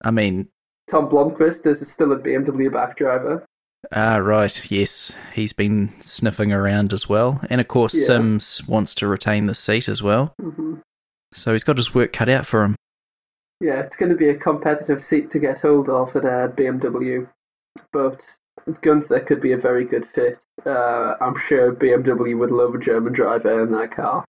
I 0.04 0.10
mean, 0.10 0.48
Tom 0.90 1.08
Blomqvist 1.08 1.68
is 1.68 1.88
still 1.90 2.12
a 2.14 2.18
BMW 2.18 2.74
back 2.74 2.98
driver. 2.98 3.46
Ah, 3.92 4.18
right. 4.18 4.72
Yes, 4.72 5.16
he's 5.34 5.54
been 5.54 5.94
sniffing 6.02 6.52
around 6.52 6.92
as 6.92 7.08
well, 7.08 7.40
and 7.50 7.62
of 7.62 7.68
course 7.68 7.94
Yeah. 7.94 8.06
Sims 8.06 8.68
wants 8.68 8.96
to 8.96 9.08
retain 9.08 9.46
the 9.46 9.54
seat 9.54 9.88
as 9.88 10.02
well. 10.02 10.34
hmm 10.42 10.78
So 11.32 11.54
he's 11.54 11.64
got 11.64 11.78
his 11.78 11.94
work 11.94 12.12
cut 12.12 12.28
out 12.28 12.48
for 12.48 12.64
him. 12.64 12.76
Yeah, 13.60 13.82
it's 13.82 13.96
going 13.96 14.10
to 14.10 14.18
be 14.18 14.30
a 14.30 14.36
competitive 14.36 15.04
seat 15.04 15.30
to 15.32 15.40
get 15.40 15.62
hold 15.62 15.88
of 15.88 16.16
at 16.16 16.26
uh, 16.26 16.48
BMW, 16.48 17.30
but 17.94 18.20
Gunther 18.82 19.20
could 19.20 19.42
be 19.42 19.52
a 19.52 19.58
very 19.58 19.86
good 19.86 20.08
fit. 20.08 20.40
Uh, 20.66 21.14
I'm 21.22 21.38
sure 21.38 21.72
BMW 21.72 22.36
would 22.38 22.50
love 22.50 22.74
a 22.74 22.80
German 22.80 23.14
driver 23.14 23.62
in 23.62 23.72
that 23.74 23.96
car. 23.96 24.26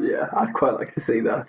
Yeah, 0.00 0.28
I'd 0.36 0.54
quite 0.54 0.74
like 0.74 0.92
to 0.94 1.00
see 1.00 1.20
that. 1.20 1.48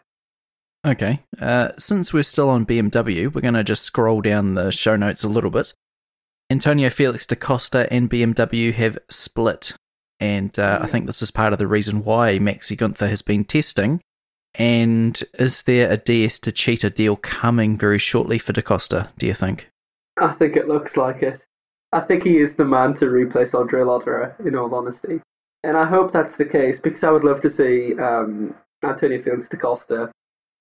Okay. 0.85 1.21
Uh, 1.39 1.69
since 1.77 2.13
we're 2.13 2.23
still 2.23 2.49
on 2.49 2.65
BMW, 2.65 3.33
we're 3.33 3.41
going 3.41 3.53
to 3.53 3.63
just 3.63 3.83
scroll 3.83 4.21
down 4.21 4.55
the 4.55 4.71
show 4.71 4.95
notes 4.95 5.23
a 5.23 5.29
little 5.29 5.49
bit. 5.49 5.73
Antonio 6.49 6.89
Felix 6.89 7.25
da 7.25 7.35
Costa 7.35 7.91
and 7.91 8.09
BMW 8.09 8.73
have 8.73 8.97
split, 9.09 9.73
and 10.19 10.57
uh, 10.59 10.79
I 10.81 10.87
think 10.87 11.05
this 11.05 11.21
is 11.21 11.31
part 11.31 11.53
of 11.53 11.59
the 11.59 11.67
reason 11.67 12.03
why 12.03 12.37
Maxi 12.37 12.77
Gunther 12.77 13.07
has 13.07 13.21
been 13.21 13.45
testing. 13.45 14.01
And 14.55 15.19
is 15.39 15.63
there 15.63 15.89
a 15.89 15.97
DS 15.97 16.39
Techeetah 16.39 16.93
deal 16.93 17.15
coming 17.15 17.77
very 17.77 17.97
shortly 17.97 18.37
for 18.37 18.53
da 18.53 18.61
Costa, 18.61 19.09
do 19.17 19.25
you 19.25 19.33
think? 19.33 19.69
I 20.17 20.31
think 20.31 20.55
it 20.55 20.67
looks 20.67 20.95
like 20.95 21.23
it. 21.23 21.43
I 21.91 22.01
think 22.01 22.23
he 22.23 22.37
is 22.37 22.55
the 22.55 22.65
man 22.65 22.93
to 22.95 23.09
replace 23.09 23.55
Andre 23.55 23.81
Lotterer, 23.81 24.39
in 24.45 24.55
all 24.55 24.75
honesty. 24.75 25.21
And 25.63 25.77
I 25.77 25.85
hope 25.85 26.11
that's 26.11 26.35
the 26.35 26.45
case 26.45 26.79
because 26.79 27.03
I 27.03 27.11
would 27.11 27.23
love 27.23 27.41
to 27.41 27.49
see 27.49 27.97
um, 27.97 28.53
Antonio 28.83 29.21
Felix 29.23 29.47
da 29.49 29.57
Costa 29.57 30.11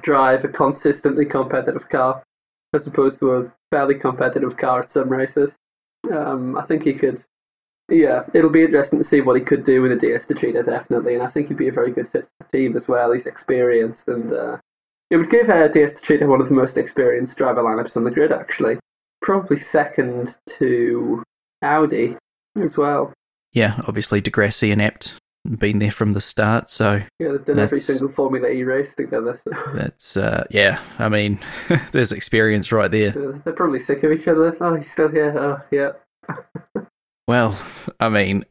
drive 0.03 0.45
a 0.45 0.49
consistently 0.49 1.25
competitive 1.25 1.89
car 1.89 2.23
as 2.75 2.87
opposed 2.87 3.19
to 3.19 3.33
a 3.33 3.53
fairly 3.71 3.95
competitive 3.95 4.57
car 4.57 4.81
at 4.81 4.91
some 4.91 5.09
races. 5.09 5.55
Um, 6.11 6.57
I 6.57 6.63
think 6.63 6.85
he 6.85 6.95
could, 6.95 7.23
yeah, 7.89 8.25
it'll 8.35 8.51
be 8.51 8.65
interesting 8.65 8.99
to 8.99 9.05
see 9.05 9.21
what 9.21 9.37
he 9.37 9.45
could 9.45 9.65
do 9.65 9.83
with 9.83 9.93
a 9.93 9.97
DS 9.97 10.27
to 10.27 10.63
definitely. 10.63 11.15
And 11.15 11.23
I 11.23 11.29
think 11.29 11.49
he'd 11.49 11.57
be 11.57 11.69
a 11.69 11.73
very 11.73 11.91
good 11.91 12.09
fit 12.09 12.25
for 12.25 12.47
the 12.51 12.59
team 12.59 12.77
as 12.77 12.89
well. 12.89 13.13
He's 13.13 13.27
experienced 13.27 14.09
and 14.09 14.33
uh, 14.33 14.59
it 15.11 15.19
would 15.19 15.31
give 15.31 15.51
uh, 15.51 15.69
DS 15.69 16.01
Techeetah 16.01 16.27
one 16.27 16.41
of 16.41 16.49
the 16.49 16.55
most 16.55 16.79
experienced 16.79 17.37
driver 17.37 17.63
lineups 17.63 17.97
on 17.97 18.05
the 18.05 18.11
grid, 18.11 18.33
actually 18.33 18.79
probably 19.23 19.59
second 19.59 20.37
to 20.59 21.23
Audi 21.63 22.17
as 22.61 22.77
well. 22.77 23.13
Yeah, 23.53 23.81
obviously 23.87 24.21
di 24.21 24.31
Grassi 24.31 24.71
and 24.71 24.83
Abt 24.83 25.15
been 25.59 25.79
there 25.81 25.91
from 25.91 26.13
the 26.13 26.21
start, 26.21 26.69
so 26.69 27.03
Yeah, 27.19 27.33
they've 27.33 27.45
done 27.45 27.59
every 27.59 27.79
single 27.79 28.09
Formula 28.09 28.49
E 28.49 28.63
race 28.65 28.95
together. 28.95 29.39
So 29.43 29.51
that's 29.75 30.17
uh, 30.17 30.45
yeah. 30.51 30.81
I 30.99 31.09
mean, 31.09 31.39
there's 31.93 32.13
experience 32.13 32.71
right 32.73 32.91
there. 32.91 33.11
they're 33.11 33.53
probably 33.53 33.81
sick 33.81 34.03
of 34.05 34.13
each 34.13 34.29
other. 34.29 34.57
Oh, 34.61 34.77
he's 34.77 34.91
still 34.93 35.09
here. 35.09 35.37
Oh, 35.37 35.61
yeah. 35.71 35.93
Well, 37.29 37.59
I 38.01 38.09
mean, 38.09 38.45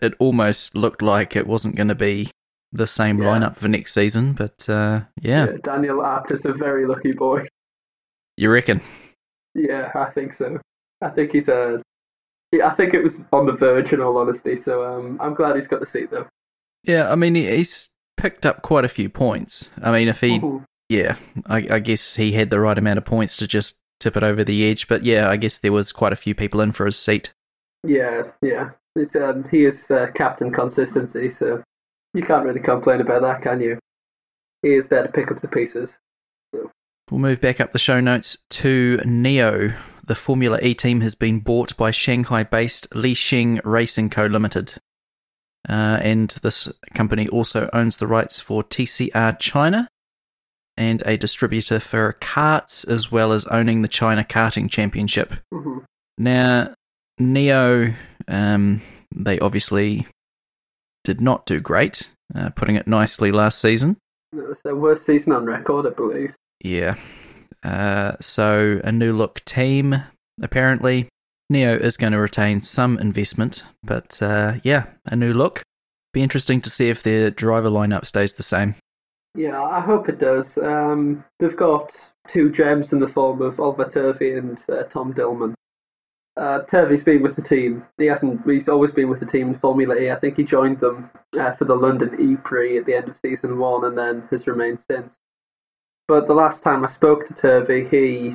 it 0.00 0.14
almost 0.18 0.74
looked 0.76 1.02
like 1.02 1.36
it 1.36 1.46
wasn't 1.46 1.76
going 1.76 1.88
to 1.88 1.94
be 1.94 2.30
the 2.72 2.86
same 2.86 3.18
Yeah. 3.20 3.26
lineup 3.28 3.56
for 3.56 3.68
next 3.68 3.92
season, 3.94 4.32
but 4.32 4.68
uh, 4.68 5.02
yeah, 5.20 5.46
Daniel 5.62 6.04
Abt 6.04 6.30
is 6.30 6.44
a 6.44 6.52
very 6.52 6.86
lucky 6.86 7.12
boy. 7.12 7.46
you 8.36 8.50
reckon? 8.50 8.80
Yeah, 9.54 9.90
I 9.94 10.06
think 10.10 10.32
so. 10.32 10.58
I 11.02 11.08
think 11.10 11.32
he's 11.32 11.48
a. 11.48 11.82
Yeah, 12.52 12.66
I 12.66 12.70
think 12.70 12.94
it 12.94 13.02
was 13.02 13.20
on 13.32 13.46
the 13.46 13.52
verge, 13.52 13.92
in 13.92 14.00
all 14.00 14.16
honesty. 14.18 14.56
So 14.56 14.84
um, 14.84 15.18
I'm 15.20 15.34
glad 15.34 15.54
he's 15.56 15.68
got 15.68 15.80
the 15.80 15.86
seat, 15.86 16.10
though. 16.10 16.26
Yeah, 16.84 17.10
I 17.10 17.14
mean, 17.14 17.34
he's 17.34 17.90
picked 18.16 18.44
up 18.44 18.62
quite 18.62 18.84
a 18.84 18.88
few 18.88 19.08
points. 19.08 19.70
I 19.82 19.92
mean, 19.92 20.08
if 20.08 20.20
he, 20.20 20.38
Mhm. 20.40 20.64
yeah, 20.88 21.16
I, 21.46 21.66
I 21.70 21.78
guess 21.78 22.16
he 22.16 22.32
had 22.32 22.50
the 22.50 22.60
right 22.60 22.76
amount 22.78 22.98
of 22.98 23.04
points 23.04 23.36
to 23.36 23.46
just 23.46 23.78
tip 24.00 24.16
it 24.16 24.22
over 24.22 24.42
the 24.42 24.68
edge. 24.68 24.88
But 24.88 25.04
yeah, 25.04 25.28
I 25.30 25.36
guess 25.36 25.58
there 25.58 25.72
was 25.72 25.92
quite 25.92 26.12
a 26.12 26.16
few 26.16 26.34
people 26.34 26.60
in 26.60 26.72
for 26.72 26.86
his 26.86 26.98
seat. 26.98 27.32
Yeah, 27.86 28.24
yeah. 28.42 28.70
It's, 28.96 29.14
um, 29.14 29.44
he 29.50 29.64
is 29.64 29.90
uh, 29.90 30.08
captain 30.14 30.50
consistency, 30.50 31.30
so 31.30 31.62
you 32.14 32.22
can't 32.22 32.44
really 32.44 32.60
complain 32.60 33.00
about 33.00 33.22
that, 33.22 33.42
can 33.42 33.60
you? 33.60 33.78
He 34.62 34.74
is 34.74 34.88
there 34.88 35.02
to 35.04 35.12
pick 35.12 35.30
up 35.30 35.40
the 35.40 35.48
pieces. 35.48 35.98
We'll 36.52 37.20
move 37.20 37.40
back 37.40 37.60
up 37.60 37.72
the 37.72 37.78
show 37.78 38.00
notes 38.00 38.36
to 38.50 38.98
NIO. 39.04 39.74
The 40.10 40.16
Formula 40.16 40.58
E 40.60 40.74
team 40.74 41.02
has 41.02 41.14
been 41.14 41.38
bought 41.38 41.76
by 41.76 41.92
Shanghai 41.92 42.42
based 42.42 42.90
Lisheng 42.90 43.60
Racing 43.62 44.10
Co. 44.10 44.26
Limited. 44.26 44.74
Uh, 45.68 46.00
and 46.02 46.30
this 46.42 46.66
company 46.94 47.28
also 47.28 47.70
owns 47.72 47.98
the 47.98 48.08
rights 48.08 48.40
for 48.40 48.64
TCR 48.64 49.38
China 49.38 49.86
and 50.76 51.00
a 51.06 51.16
distributor 51.16 51.78
for 51.78 52.14
carts, 52.14 52.82
as 52.82 53.12
well 53.12 53.30
as 53.30 53.46
owning 53.46 53.82
the 53.82 53.86
China 53.86 54.24
Karting 54.24 54.68
Championship. 54.68 55.34
hmm 55.52 55.78
Now, 56.18 56.74
NIO, 57.20 57.94
um, 58.26 58.80
they 59.14 59.38
obviously 59.38 60.08
did 61.04 61.20
not 61.20 61.46
do 61.46 61.60
great, 61.60 62.12
uh, 62.34 62.50
putting 62.56 62.74
it 62.74 62.88
nicely 62.88 63.30
last 63.30 63.60
season. 63.60 63.96
It 64.32 64.48
was 64.48 64.58
their 64.64 64.74
worst 64.74 65.06
season 65.06 65.34
on 65.34 65.44
record, 65.44 65.86
I 65.86 65.90
believe. 65.90 66.34
Yeah. 66.64 66.96
Uh, 67.62 68.12
so 68.20 68.80
a 68.84 68.92
new 68.92 69.12
look 69.12 69.44
team, 69.44 70.02
apparently. 70.40 71.08
NIO 71.52 71.80
is 71.80 71.96
going 71.96 72.12
to 72.12 72.20
retain 72.20 72.60
some 72.60 72.96
investment, 72.98 73.64
but 73.82 74.22
uh, 74.22 74.54
yeah, 74.62 74.86
a 75.06 75.16
new 75.16 75.32
look. 75.32 75.62
Be 76.12 76.22
interesting 76.22 76.60
to 76.60 76.70
see 76.70 76.88
if 76.88 77.02
their 77.02 77.30
driver 77.30 77.68
lineup 77.68 78.04
stays 78.04 78.34
the 78.34 78.42
same. 78.42 78.76
Yeah, 79.34 79.60
I 79.62 79.80
hope 79.80 80.08
it 80.08 80.18
does. 80.18 80.58
Um, 80.58 81.24
they've 81.38 81.56
got 81.56 81.92
two 82.28 82.50
gems 82.50 82.92
in 82.92 83.00
the 83.00 83.08
form 83.08 83.42
of 83.42 83.60
Oliver 83.60 83.88
Turvey 83.88 84.34
and 84.34 84.62
uh, 84.68 84.84
Tom 84.84 85.12
Dillmann. 85.12 85.54
Uh, 86.36 86.62
Turvey's 86.62 87.04
been 87.04 87.22
with 87.22 87.36
the 87.36 87.42
team. 87.42 87.84
He 87.98 88.06
hasn't. 88.06 88.48
He's 88.48 88.68
always 88.68 88.92
been 88.92 89.08
with 89.08 89.20
the 89.20 89.26
team 89.26 89.48
in 89.48 89.54
Formula 89.54 89.96
E. 89.96 90.10
I 90.10 90.16
think 90.16 90.36
he 90.36 90.44
joined 90.44 90.80
them 90.80 91.10
uh, 91.38 91.52
for 91.52 91.64
the 91.64 91.74
London 91.74 92.16
E 92.18 92.36
Prix 92.36 92.78
at 92.78 92.86
the 92.86 92.94
end 92.94 93.08
of 93.08 93.16
season 93.16 93.58
one, 93.58 93.84
and 93.84 93.98
then 93.98 94.26
has 94.30 94.46
remained 94.46 94.80
since. 94.80 95.18
But 96.10 96.26
the 96.26 96.34
last 96.34 96.64
time 96.64 96.82
I 96.82 96.88
spoke 96.88 97.28
to 97.28 97.34
Turvey, 97.34 97.86
he, 97.88 98.34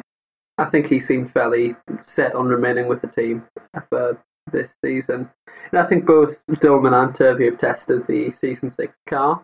I 0.58 0.64
think 0.64 0.88
he 0.88 0.98
seemed 0.98 1.30
fairly 1.30 1.76
set 2.02 2.34
on 2.34 2.48
remaining 2.48 2.88
with 2.88 3.02
the 3.02 3.08
team 3.08 3.44
for 3.90 4.18
this 4.50 4.78
season. 4.82 5.30
And 5.74 5.82
I 5.82 5.84
think 5.84 6.06
both 6.06 6.42
Dillmann 6.48 6.94
and 6.94 7.14
Turvey 7.14 7.44
have 7.48 7.58
tested 7.58 8.08
the 8.08 8.32
season 8.32 8.70
six 8.70 8.96
car 9.10 9.44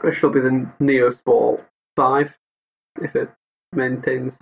which 0.00 0.22
will 0.22 0.30
be 0.30 0.40
the 0.40 0.66
NIO 0.80 1.12
Sport 1.12 1.62
5 1.96 2.34
if 3.02 3.14
it 3.14 3.28
maintains 3.70 4.38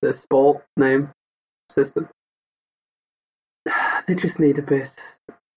the 0.00 0.12
sport 0.12 0.64
name 0.76 1.10
system. 1.68 2.08
They 4.06 4.14
just 4.14 4.38
need 4.38 4.58
a 4.58 4.62
bit. 4.62 4.92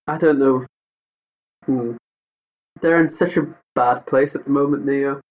I 0.08 0.18
don't 0.18 0.40
know. 0.40 0.66
Hmm. 1.68 1.98
They're 2.82 3.00
in 3.00 3.10
such 3.10 3.38
a 3.38 3.54
bad 3.76 4.08
place 4.08 4.34
at 4.34 4.46
the 4.46 4.50
moment, 4.50 4.88
NIO. 4.88 5.22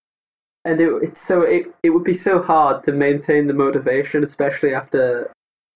And 0.64 0.80
it, 0.80 0.90
it's 1.02 1.20
so 1.20 1.42
it, 1.42 1.66
it 1.82 1.90
would 1.90 2.04
be 2.04 2.16
so 2.16 2.42
hard 2.42 2.84
to 2.84 2.92
maintain 2.92 3.46
the 3.46 3.54
motivation, 3.54 4.22
especially 4.22 4.74
after 4.74 5.32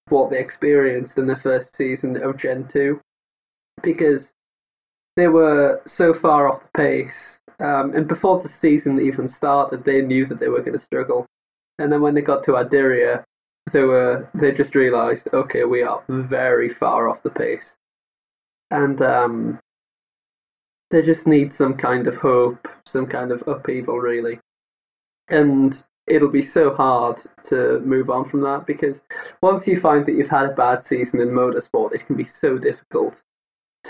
what 0.09 0.31
they 0.31 0.38
experienced 0.38 1.19
in 1.19 1.26
the 1.26 1.37
first 1.37 1.75
season 1.75 2.23
of 2.23 2.37
Gen 2.37 2.69
2. 2.69 3.00
Because 3.83 4.33
they 5.16 5.28
were 5.28 5.83
so 5.87 6.14
far 6.14 6.49
off 6.49 6.62
the 6.62 6.69
pace 6.76 7.40
um, 7.59 7.95
and 7.95 8.07
before 8.07 8.40
the 8.40 8.49
season 8.49 9.00
even 9.00 9.28
started, 9.28 9.85
they 9.85 10.02
knew 10.02 10.26
that 10.26 10.38
they 10.38 10.49
were 10.49 10.61
going 10.61 10.73
to 10.73 10.78
struggle. 10.78 11.26
And 11.78 11.90
then 11.93 12.02
when 12.02 12.14
they 12.14 12.23
got 12.23 12.45
to 12.45 12.57
Ad 12.57 12.71
Diriyah, 12.71 13.25
they 13.73 13.83
were 13.83 14.28
they 14.35 14.52
just 14.52 14.75
realised, 14.75 15.28
okay, 15.33 15.64
we 15.64 15.83
are 15.83 16.02
very 16.09 16.69
far 16.69 17.08
off 17.08 17.23
the 17.23 17.30
pace, 17.30 17.76
and 18.71 19.02
um, 19.02 19.58
they 20.91 21.02
just 21.02 21.26
need 21.26 21.50
some 21.50 21.75
kind 21.76 22.06
of 22.06 22.17
hope, 22.17 22.69
some 22.87 23.06
kind 23.06 23.32
of 23.32 23.47
upheaval, 23.49 23.99
really. 23.99 24.39
And 25.28 25.82
it'll 26.06 26.28
be 26.28 26.43
so 26.43 26.75
hard 26.75 27.21
to 27.45 27.80
move 27.80 28.10
on 28.10 28.28
from 28.28 28.41
that 28.43 28.67
because 28.67 29.02
once 29.43 29.67
you 29.67 29.78
find 29.78 30.06
that 30.06 30.12
you've 30.12 30.28
had 30.28 30.47
a 30.47 30.54
bad 30.54 30.82
season 30.82 31.21
in 31.21 31.28
motorsport, 31.28 31.93
it 31.93 32.06
can 32.06 32.17
be 32.17 32.25
so 32.25 32.58
difficult 32.58 33.23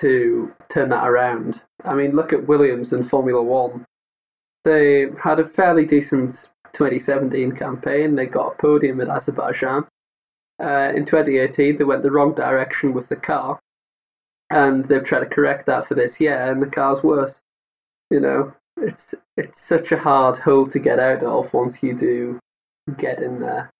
to 0.00 0.52
turn 0.68 0.88
that 0.90 1.06
around. 1.06 1.62
I 1.84 1.94
mean, 1.94 2.12
look 2.12 2.32
at 2.32 2.46
Williams 2.46 2.92
and 2.92 3.08
Formula 3.08 3.42
One. 3.42 3.84
They 4.64 5.08
had 5.22 5.38
a 5.38 5.44
fairly 5.44 5.86
decent 5.86 6.50
2017 6.72 7.52
campaign. 7.52 8.14
They 8.14 8.26
got 8.26 8.52
a 8.52 8.56
podium 8.56 9.00
at 9.00 9.08
Azerbaijan. 9.08 9.86
Uh, 10.60 10.92
in 10.94 11.04
2018, 11.04 11.76
they 11.76 11.84
went 11.84 12.02
the 12.02 12.10
wrong 12.10 12.34
direction 12.34 12.92
with 12.92 13.08
the 13.08 13.16
car, 13.16 13.60
and 14.50 14.84
they've 14.84 15.04
tried 15.04 15.20
to 15.20 15.26
correct 15.26 15.66
that 15.66 15.86
for 15.86 15.94
this 15.94 16.18
year, 16.18 16.50
and 16.50 16.62
the 16.62 16.66
car's 16.66 17.02
worse. 17.02 17.40
You 18.10 18.20
know, 18.20 18.54
it's 18.76 19.14
it's 19.36 19.60
such 19.60 19.92
a 19.92 19.98
hard 19.98 20.36
hole 20.38 20.66
to 20.68 20.78
get 20.78 20.98
out 20.98 21.22
of 21.22 21.52
once 21.52 21.82
you 21.82 21.94
do 21.94 22.38
get 22.96 23.22
in 23.22 23.40
there. 23.40 23.70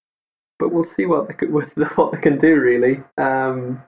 But 0.59 0.73
we'll 0.73 0.85
see 0.85 1.05
what 1.05 1.29
they 1.29 1.35
can, 1.35 1.53
with 1.53 1.75
the, 1.75 1.87
what 1.97 2.13
they 2.13 2.19
can 2.19 2.39
do. 2.39 2.59
Really, 2.59 3.03
um, 3.19 3.83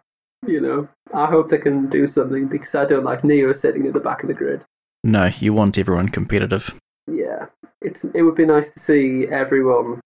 you 0.47 0.61
know, 0.61 0.88
I 1.14 1.27
hope 1.27 1.49
they 1.49 1.59
can 1.59 1.88
do 1.88 2.07
something 2.07 2.47
because 2.47 2.75
I 2.75 2.85
don't 2.85 3.05
like 3.05 3.23
NIO 3.23 3.57
sitting 3.57 3.87
at 3.87 3.92
the 3.92 4.01
back 4.01 4.23
of 4.23 4.29
the 4.29 4.35
grid. 4.35 4.64
No, 5.05 5.31
you 5.38 5.53
want 5.53 5.79
everyone 5.79 6.09
competitive. 6.09 6.75
Yeah, 7.07 7.47
it's 7.81 8.05
it 8.05 8.23
would 8.23 8.35
be 8.35 8.47
nice 8.47 8.71
to 8.71 8.79
see 8.79 9.27
everyone 9.29 10.01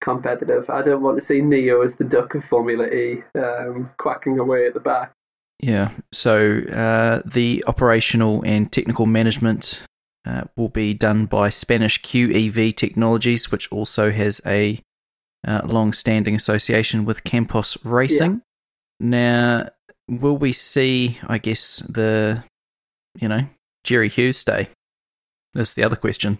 competitive. 0.00 0.68
I 0.68 0.82
don't 0.82 1.02
want 1.02 1.18
to 1.18 1.24
see 1.24 1.40
NIO 1.40 1.84
as 1.84 1.96
the 1.96 2.04
duck 2.04 2.34
of 2.34 2.44
Formula 2.44 2.86
E, 2.86 3.22
um, 3.36 3.90
quacking 3.96 4.38
away 4.38 4.66
at 4.66 4.74
the 4.74 4.80
back. 4.80 5.12
Yeah. 5.60 5.92
So 6.12 6.58
uh, 6.72 7.22
the 7.24 7.64
operational 7.66 8.42
and 8.44 8.70
technical 8.70 9.06
management 9.06 9.82
uh, 10.26 10.44
will 10.56 10.68
be 10.68 10.94
done 10.94 11.26
by 11.26 11.50
Spanish 11.50 12.00
QEV 12.02 12.74
Technologies, 12.74 13.50
which 13.50 13.70
also 13.70 14.10
has 14.10 14.40
a 14.46 14.80
uh, 15.46 15.60
long-standing 15.64 16.34
association 16.34 17.04
with 17.04 17.24
Campos 17.24 17.76
Racing. 17.84 18.42
Now, 19.00 19.68
will 20.08 20.36
we 20.36 20.52
see? 20.52 21.18
I 21.26 21.38
guess 21.38 21.78
the 21.78 22.44
you 23.20 23.28
know 23.28 23.46
Gerry 23.84 24.08
Hughes 24.08 24.38
stay. 24.38 24.68
That's 25.52 25.74
the 25.74 25.84
other 25.84 25.96
question. 25.96 26.38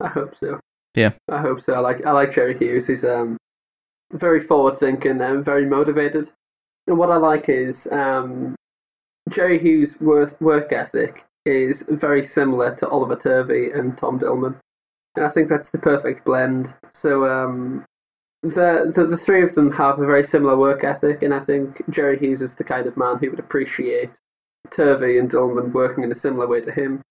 I 0.00 0.08
hope 0.08 0.34
so. 0.36 0.60
Yeah. 0.94 1.12
I 1.28 1.40
hope 1.40 1.60
so. 1.60 1.74
I 1.74 1.78
like 1.78 2.04
I 2.04 2.12
like 2.12 2.34
Gerry 2.34 2.58
Hughes. 2.58 2.86
He's 2.86 3.04
um 3.04 3.38
very 4.12 4.40
forward 4.40 4.78
thinking 4.78 5.20
and 5.20 5.44
very 5.44 5.66
motivated. 5.66 6.30
And 6.86 6.98
what 6.98 7.10
I 7.10 7.16
like 7.16 7.48
is 7.48 7.86
um, 7.88 8.54
Gerry 9.30 9.58
Hughes' 9.58 10.00
work, 10.00 10.38
work 10.40 10.72
ethic 10.72 11.24
is 11.44 11.84
very 11.88 12.26
similar 12.26 12.74
to 12.76 12.88
Oliver 12.88 13.16
Turvey 13.16 13.70
and 13.70 13.96
Tom 13.96 14.18
Dillmann. 14.18 14.56
And 15.16 15.24
I 15.24 15.28
think 15.28 15.48
that's 15.48 15.70
the 15.70 15.78
perfect 15.78 16.24
blend. 16.24 16.72
So 16.92 17.26
um, 17.26 17.84
the, 18.42 18.92
the 18.94 19.06
the 19.06 19.16
three 19.16 19.42
of 19.42 19.54
them 19.54 19.72
have 19.72 19.98
a 19.98 20.06
very 20.06 20.24
similar 20.24 20.56
work 20.56 20.84
ethic, 20.84 21.22
and 21.22 21.32
I 21.32 21.40
think 21.40 21.82
Gerry 21.90 22.18
Hughes 22.18 22.42
is 22.42 22.54
the 22.54 22.64
kind 22.64 22.86
of 22.86 22.96
man 22.96 23.18
who 23.18 23.30
would 23.30 23.38
appreciate 23.38 24.10
Turvey 24.70 25.18
and 25.18 25.30
Dillmann 25.30 25.72
working 25.72 26.04
in 26.04 26.12
a 26.12 26.16
similar 26.16 26.46
way 26.46 26.60
to 26.60 26.72
him. 26.72 27.02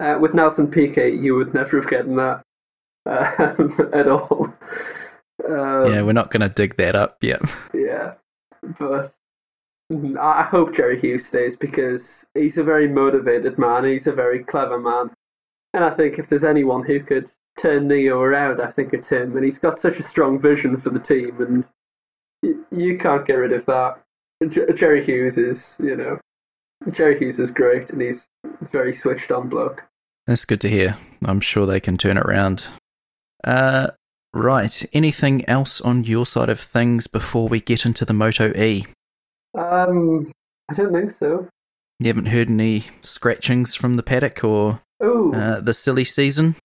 Uh, 0.00 0.18
with 0.20 0.34
Nelson 0.34 0.70
Piquet, 0.70 1.14
you 1.14 1.34
would 1.34 1.54
never 1.54 1.80
have 1.80 1.90
gotten 1.90 2.16
that 2.16 2.42
um, 3.06 3.90
at 3.92 4.08
all. 4.08 4.52
Um, 5.44 5.92
yeah, 5.92 6.02
we're 6.02 6.12
not 6.12 6.30
going 6.30 6.40
to 6.40 6.48
dig 6.48 6.76
that 6.76 6.94
up 6.94 7.16
yet. 7.22 7.40
yeah, 7.74 8.14
but 8.78 9.14
I 9.90 10.40
I 10.40 10.42
hope 10.42 10.74
Gerry 10.74 11.00
Hughes 11.00 11.26
stays 11.26 11.56
because 11.56 12.26
he's 12.34 12.58
a 12.58 12.64
very 12.64 12.88
motivated 12.88 13.58
man. 13.58 13.84
He's 13.84 14.06
a 14.06 14.12
very 14.12 14.42
clever 14.42 14.78
man, 14.78 15.10
and 15.72 15.84
I 15.84 15.90
think 15.90 16.18
if 16.18 16.28
there's 16.28 16.44
anyone 16.44 16.84
who 16.84 17.00
could 17.00 17.30
turn 17.58 17.88
NIO 17.88 18.20
around, 18.20 18.60
I 18.60 18.70
think 18.70 18.92
it's 18.92 19.08
him. 19.08 19.36
And 19.36 19.44
he's 19.44 19.58
got 19.58 19.78
such 19.78 19.98
a 19.98 20.02
strong 20.02 20.38
vision 20.38 20.76
for 20.76 20.90
the 20.90 21.00
team, 21.00 21.40
and 21.40 22.58
you 22.70 22.98
can't 22.98 23.26
get 23.26 23.34
rid 23.34 23.52
of 23.52 23.66
that. 23.66 24.00
Gerry 24.74 25.04
Hughes 25.04 25.38
is, 25.38 25.76
you 25.78 25.96
know, 25.96 26.18
Gerry 26.90 27.18
Hughes 27.18 27.38
is 27.38 27.50
great, 27.50 27.90
and 27.90 28.00
he's 28.00 28.28
very 28.60 28.94
switched 28.94 29.30
on 29.30 29.48
bloke. 29.48 29.82
That's 30.26 30.44
good 30.44 30.60
to 30.62 30.68
hear. 30.68 30.96
I'm 31.24 31.40
sure 31.40 31.66
they 31.66 31.80
can 31.80 31.96
turn 31.96 32.18
it 32.18 32.26
around. 32.26 32.66
Uh, 33.44 33.88
right. 34.34 34.84
Anything 34.92 35.48
else 35.48 35.80
on 35.80 36.04
your 36.04 36.26
side 36.26 36.48
of 36.48 36.60
things 36.60 37.06
before 37.06 37.48
we 37.48 37.60
get 37.60 37.86
into 37.86 38.04
the 38.04 38.12
Moto 38.12 38.52
E? 38.56 38.86
Um, 39.56 40.30
I 40.68 40.74
don't 40.74 40.92
think 40.92 41.10
so. 41.10 41.48
You 42.00 42.08
haven't 42.08 42.26
heard 42.26 42.50
any 42.50 42.84
scratchings 43.02 43.74
from 43.74 43.96
the 43.96 44.02
paddock 44.02 44.44
or 44.44 44.82
Oh, 45.00 45.32
uh, 45.32 45.60
the 45.60 45.74
silly 45.74 46.04
season? 46.04 46.56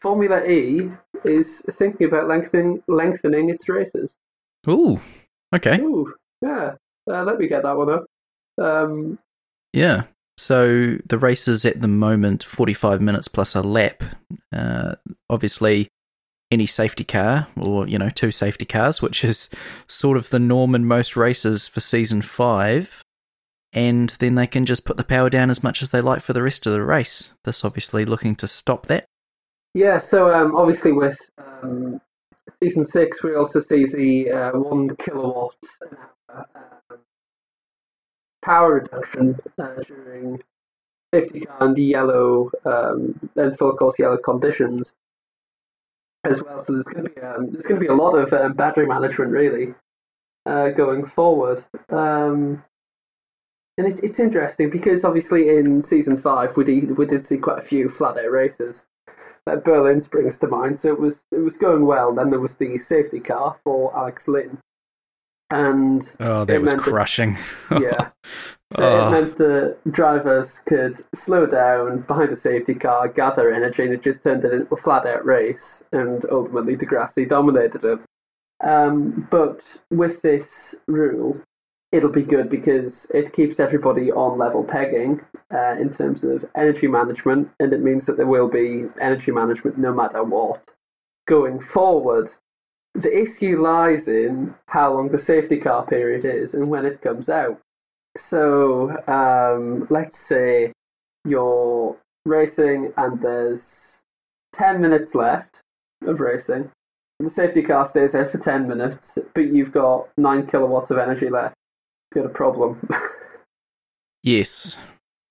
Formula 0.00 0.44
E 0.44 0.90
is 1.24 1.62
thinking 1.70 2.06
about 2.06 2.28
lengthening 2.28 2.82
lengthening 2.86 3.50
its 3.50 3.68
races. 3.68 4.14
Ooh, 4.68 5.00
okay. 5.54 5.80
Ooh, 5.80 6.14
yeah. 6.42 6.74
Uh, 7.10 7.24
let 7.24 7.38
me 7.38 7.48
get 7.48 7.62
that 7.62 7.76
one 7.76 7.90
up. 7.90 8.06
Um, 8.60 9.18
Yeah. 9.72 10.02
So 10.36 10.98
the 11.08 11.18
races 11.18 11.64
at 11.64 11.80
the 11.80 11.88
moment 11.88 12.44
45 12.44 13.00
minutes 13.00 13.26
plus 13.26 13.56
a 13.56 13.62
lap. 13.62 14.04
Uh, 14.52 14.94
obviously, 15.28 15.88
any 16.50 16.66
safety 16.66 17.04
car, 17.04 17.48
or 17.60 17.86
you 17.86 17.98
know, 17.98 18.10
two 18.10 18.30
safety 18.30 18.64
cars, 18.64 19.02
which 19.02 19.24
is 19.24 19.48
sort 19.86 20.16
of 20.16 20.30
the 20.30 20.38
norm 20.38 20.74
in 20.74 20.84
most 20.84 21.16
races 21.16 21.68
for 21.68 21.80
season 21.80 22.22
five. 22.22 23.02
And 23.74 24.10
then 24.18 24.34
they 24.34 24.46
can 24.46 24.64
just 24.64 24.86
put 24.86 24.96
the 24.96 25.04
power 25.04 25.28
down 25.28 25.50
as 25.50 25.62
much 25.62 25.82
as 25.82 25.90
they 25.90 26.00
like 26.00 26.22
for 26.22 26.32
the 26.32 26.42
rest 26.42 26.66
of 26.66 26.72
the 26.72 26.82
race. 26.82 27.32
This 27.44 27.64
obviously 27.64 28.06
looking 28.06 28.34
to 28.36 28.48
stop 28.48 28.86
that. 28.86 29.04
Yeah, 29.74 29.98
so 29.98 30.32
um, 30.34 30.56
obviously 30.56 30.92
with 30.92 31.18
um, 31.36 32.00
season 32.62 32.86
six, 32.86 33.22
we 33.22 33.34
also 33.34 33.60
see 33.60 33.84
the 33.84 34.30
uh, 34.30 34.50
one 34.58 34.96
kilowatt 34.96 35.54
uh, 36.34 36.42
power 38.42 38.76
reduction 38.76 39.38
uh, 39.58 39.74
during 39.86 40.40
safety 41.12 41.44
and 41.60 41.76
yellow 41.76 42.50
um, 42.64 43.30
and 43.36 43.56
full 43.58 43.76
course 43.76 43.98
yellow 43.98 44.16
conditions 44.16 44.94
as 46.28 46.42
well. 46.42 46.64
So 46.64 46.72
there's 46.72 46.84
going 46.84 47.04
to 47.04 47.14
be 47.14 47.20
um, 47.20 47.50
there's 47.50 47.64
going 47.64 47.80
to 47.80 47.86
be 47.86 47.92
a 47.92 47.94
lot 47.94 48.14
of 48.14 48.32
um, 48.32 48.52
battery 48.54 48.86
management 48.86 49.30
really 49.30 49.74
uh, 50.46 50.70
going 50.70 51.04
forward. 51.04 51.64
Um, 51.90 52.64
and 53.76 53.86
it, 53.86 54.00
it's 54.02 54.18
interesting 54.18 54.70
because 54.70 55.04
obviously 55.04 55.48
in 55.50 55.82
season 55.82 56.16
five 56.16 56.56
we 56.56 56.64
did, 56.64 56.96
we 56.96 57.06
did 57.06 57.24
see 57.24 57.38
quite 57.38 57.58
a 57.58 57.62
few 57.62 57.88
flat 57.88 58.18
out 58.18 58.30
races. 58.30 58.86
Like 59.46 59.64
Berlin 59.64 60.00
springs 60.00 60.38
to 60.38 60.46
mind, 60.46 60.78
so 60.78 60.88
it 60.92 61.00
was 61.00 61.24
it 61.32 61.38
was 61.38 61.56
going 61.56 61.86
well. 61.86 62.14
Then 62.14 62.28
there 62.28 62.40
was 62.40 62.56
the 62.56 62.76
safety 62.78 63.18
car 63.18 63.56
for 63.64 63.96
Alex 63.96 64.28
Lynn, 64.28 64.58
and 65.48 66.06
oh, 66.20 66.44
that 66.44 66.60
was 66.60 66.74
crushing. 66.74 67.38
That, 67.70 67.80
yeah, 67.80 68.10
so 68.76 68.86
oh. 68.86 69.08
it 69.08 69.10
meant 69.10 69.36
the 69.36 69.76
drivers 69.90 70.58
could 70.58 71.02
slow 71.14 71.46
down 71.46 72.00
behind 72.02 72.30
a 72.30 72.36
safety 72.36 72.74
car, 72.74 73.08
gather 73.08 73.52
energy, 73.52 73.84
and 73.84 73.94
it 73.94 74.02
just 74.02 74.22
turned 74.22 74.44
it 74.44 74.52
into 74.52 74.74
a 74.74 74.76
flat 74.76 75.06
out 75.06 75.24
race. 75.24 75.84
And 75.92 76.24
ultimately, 76.30 76.76
di 76.76 76.84
Grassi 76.84 77.24
dominated 77.24 77.84
it. 77.84 77.98
Um, 78.62 79.26
but 79.30 79.62
with 79.90 80.20
this 80.20 80.74
rule, 80.86 81.40
it'll 81.92 82.10
be 82.10 82.22
good 82.22 82.50
because 82.50 83.06
it 83.14 83.32
keeps 83.32 83.58
everybody 83.58 84.12
on 84.12 84.36
level 84.36 84.64
pegging 84.64 85.22
uh, 85.54 85.76
in 85.78 85.90
terms 85.90 86.22
of 86.24 86.44
energy 86.54 86.88
management, 86.88 87.50
and 87.60 87.72
it 87.72 87.80
means 87.80 88.04
that 88.04 88.18
there 88.18 88.26
will 88.26 88.48
be 88.48 88.84
energy 89.00 89.30
management 89.30 89.78
no 89.78 89.94
matter 89.94 90.22
what. 90.22 90.62
Going 91.26 91.58
forward, 91.58 92.30
the 92.94 93.16
issue 93.16 93.62
lies 93.62 94.08
in 94.08 94.54
how 94.66 94.92
long 94.92 95.08
the 95.08 95.18
safety 95.18 95.56
car 95.56 95.86
period 95.86 96.26
is 96.26 96.52
and 96.52 96.68
when 96.68 96.84
it 96.84 97.00
comes 97.00 97.30
out. 97.30 97.58
So, 98.18 98.90
um, 99.06 99.86
let's 99.90 100.18
say 100.18 100.72
you're 101.24 101.96
racing 102.24 102.92
and 102.96 103.20
there's 103.22 104.00
10 104.54 104.80
minutes 104.80 105.14
left 105.14 105.60
of 106.06 106.20
racing. 106.20 106.70
The 107.20 107.30
safety 107.30 107.62
car 107.62 107.86
stays 107.86 108.12
there 108.12 108.26
for 108.26 108.38
10 108.38 108.68
minutes, 108.68 109.18
but 109.34 109.52
you've 109.52 109.72
got 109.72 110.08
9 110.18 110.46
kilowatts 110.46 110.90
of 110.90 110.98
energy 110.98 111.28
left 111.28 111.54
You've 112.14 112.24
got 112.24 112.30
a 112.30 112.34
problem. 112.34 112.88
yes, 114.22 114.78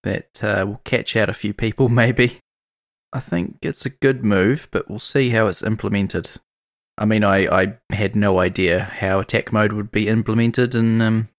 that 0.04 0.44
uh, 0.44 0.66
will 0.68 0.82
catch 0.84 1.16
out 1.16 1.30
a 1.30 1.34
few 1.34 1.54
people, 1.54 1.90
maybe. 1.90 2.40
I 3.14 3.20
think 3.20 3.58
it's 3.62 3.86
a 3.86 3.90
good 3.90 4.24
move, 4.24 4.68
but 4.72 4.90
we'll 4.90 5.00
see 5.00 5.30
how 5.30 5.48
it's 5.48 5.64
implemented. 5.64 6.30
I 6.98 7.06
mean, 7.06 7.24
I, 7.24 7.48
I 7.48 7.78
had 7.92 8.16
no 8.16 8.40
idea 8.40 8.84
how 8.84 9.20
attack 9.20 9.54
mode 9.54 9.72
would 9.72 9.92
be 9.92 10.08
implemented 10.08 10.76
in 10.76 11.02
um, 11.02 11.30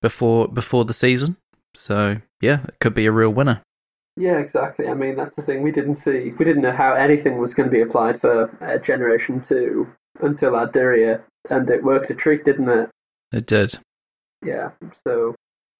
before 0.00 0.48
before 0.48 0.84
the 0.84 0.94
season. 0.94 1.36
So 1.74 2.20
yeah, 2.40 2.62
it 2.68 2.78
could 2.80 2.94
be 2.94 3.06
a 3.06 3.12
real 3.12 3.30
winner. 3.30 3.62
Yeah, 4.16 4.38
exactly. 4.38 4.88
I 4.88 4.94
mean, 4.94 5.14
that's 5.14 5.36
the 5.36 5.42
thing. 5.42 5.62
We 5.62 5.70
didn't 5.70 5.94
see, 5.94 6.32
we 6.36 6.44
didn't 6.44 6.62
know 6.62 6.72
how 6.72 6.94
anything 6.94 7.38
was 7.38 7.54
going 7.54 7.68
to 7.68 7.74
be 7.74 7.82
applied 7.82 8.20
for 8.20 8.50
uh, 8.60 8.78
Generation 8.78 9.40
Two 9.40 9.88
until 10.20 10.56
Ad 10.56 10.72
Diriyah, 10.72 11.22
and 11.50 11.70
it 11.70 11.84
worked 11.84 12.10
a 12.10 12.14
treat, 12.14 12.44
didn't 12.44 12.68
it? 12.68 12.90
It 13.32 13.46
did. 13.46 13.78
Yeah, 14.44 14.70
so 15.04 15.36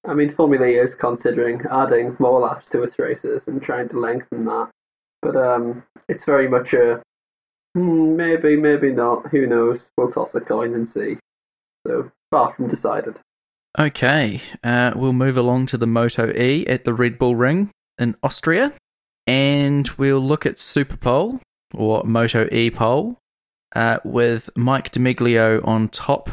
I 0.06 0.14
mean, 0.14 0.30
Formula 0.30 0.66
E 0.66 0.76
is 0.76 0.94
considering 0.94 1.62
adding 1.70 2.16
more 2.18 2.40
laps 2.40 2.70
to 2.70 2.82
its 2.82 2.98
races 2.98 3.48
and 3.48 3.60
trying 3.60 3.88
to 3.88 3.98
lengthen 3.98 4.44
that, 4.44 4.70
but 5.20 5.36
um, 5.36 5.82
it's 6.08 6.24
very 6.24 6.48
much 6.48 6.72
a 6.74 7.02
hmm, 7.74 8.16
maybe, 8.16 8.56
maybe 8.56 8.92
not. 8.92 9.26
Who 9.28 9.46
knows? 9.46 9.90
We'll 9.96 10.12
toss 10.12 10.34
a 10.34 10.40
coin 10.40 10.74
and 10.74 10.88
see. 10.88 11.18
So 11.86 12.10
far 12.30 12.52
from 12.52 12.68
decided. 12.68 13.18
Okay, 13.76 14.40
uh, 14.62 14.92
we'll 14.94 15.12
move 15.12 15.36
along 15.36 15.66
to 15.66 15.76
the 15.76 15.86
Moto 15.86 16.32
E 16.32 16.66
at 16.66 16.84
the 16.84 16.94
Red 16.94 17.18
Bull 17.18 17.36
Ring 17.36 17.70
in 17.98 18.16
Austria, 18.22 18.72
and 19.26 19.88
we'll 19.90 20.20
look 20.20 20.46
at 20.46 20.54
Superpole 20.54 21.40
or 21.74 22.02
Moto 22.04 22.48
E 22.50 22.70
pole 22.70 23.18
uh, 23.74 23.98
with 24.04 24.50
Mike 24.56 24.90
Di 24.90 25.00
Meglio 25.00 25.60
on 25.64 25.88
top 25.88 26.30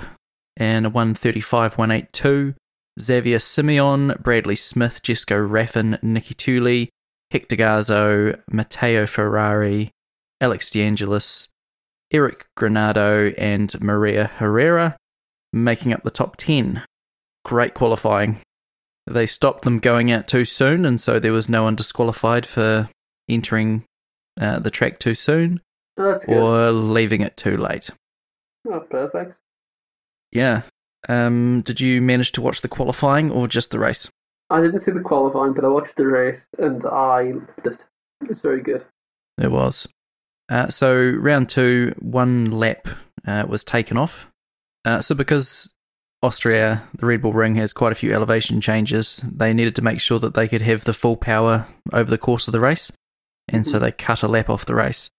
and 0.58 0.86
a 0.86 0.90
135 0.90 1.78
182. 1.78 2.56
Xavier 3.00 3.40
Simeon, 3.40 4.16
Bradley 4.22 4.56
Smith, 4.56 5.04
Jesko 5.04 5.48
Raffin, 5.48 6.00
Niki 6.02 6.34
Tuuli, 6.34 6.88
Hector 7.30 7.58
Garzo, 7.58 8.40
Matteo 8.50 9.06
Ferrari, 9.06 9.92
Alex 10.40 10.72
de 10.72 10.82
Angelis, 10.82 11.50
Eric 12.12 12.46
Granado, 12.58 13.34
and 13.38 13.80
Maria 13.82 14.28
Herrera, 14.38 14.96
making 15.52 15.92
up 15.92 16.04
the 16.04 16.10
top 16.10 16.38
10. 16.38 16.84
Great 17.46 17.74
qualifying. 17.74 18.42
They 19.08 19.28
stopped 19.28 19.64
them 19.64 19.78
going 19.78 20.12
out 20.12 20.28
too 20.28 20.46
soon, 20.46 20.86
and 20.86 21.00
so 21.00 21.20
there 21.20 21.32
was 21.32 21.48
no 21.48 21.64
one 21.64 21.76
disqualified 21.76 22.46
for 22.46 22.90
entering 23.30 23.84
uh, 24.42 24.60
the 24.60 24.72
track 24.72 25.00
too 25.00 25.16
soon 25.16 25.62
oh, 25.98 26.20
or 26.28 26.72
leaving 26.72 27.22
it 27.22 27.38
too 27.38 27.56
late. 27.56 27.92
Oh, 28.68 28.80
perfect. 28.80 29.36
Yeah. 30.32 30.64
Um, 31.08 31.62
did 31.62 31.80
you 31.80 32.02
manage 32.02 32.32
to 32.34 32.42
watch 32.42 32.62
the 32.62 32.68
qualifying 32.68 33.32
or 33.32 33.48
just 33.48 33.70
the 33.70 33.80
race? 33.80 34.10
I 34.50 34.62
didn't 34.62 34.80
see 34.80 34.92
the 34.92 35.02
qualifying, 35.02 35.54
but 35.54 35.64
I 35.64 35.68
watched 35.68 35.98
the 35.98 36.08
race 36.08 36.48
and 36.58 36.84
I 36.86 37.32
loved 37.32 37.68
it. 37.68 37.86
It's 38.28 38.42
very 38.42 38.62
good. 38.62 38.84
It 39.40 39.52
was. 39.52 39.88
Uh, 40.50 40.70
so 40.70 40.96
round 40.96 41.50
two, 41.50 41.94
one 42.00 42.50
lap 42.50 42.88
uh, 43.28 43.46
was 43.48 43.64
taken 43.64 43.98
off. 43.98 44.32
Uh, 44.84 45.02
so 45.02 45.14
because 45.14 45.75
Austria, 46.26 46.82
the 46.98 47.06
Red 47.06 47.22
Bull 47.22 47.34
Ring 47.34 47.54
has 47.56 47.72
quite 47.72 47.92
a 47.92 47.96
few 47.96 48.12
elevation 48.12 48.60
changes, 48.60 49.18
they 49.18 49.54
needed 49.54 49.76
to 49.76 49.84
make 49.84 50.02
sure 50.02 50.18
that 50.18 50.34
they 50.34 50.48
could 50.48 50.64
have 50.64 50.84
the 50.84 50.94
full 50.94 51.16
power 51.16 51.68
over 51.94 52.10
the 52.10 52.18
course 52.18 52.48
of 52.48 52.52
the 52.52 52.60
race, 52.60 52.92
and 53.48 53.64
mm-hmm. 53.64 53.72
so 53.72 53.78
they 53.78 53.92
cut 53.92 54.24
a 54.24 54.28
lap 54.28 54.50
off 54.50 54.66
the 54.66 54.74
race. 54.74 55.12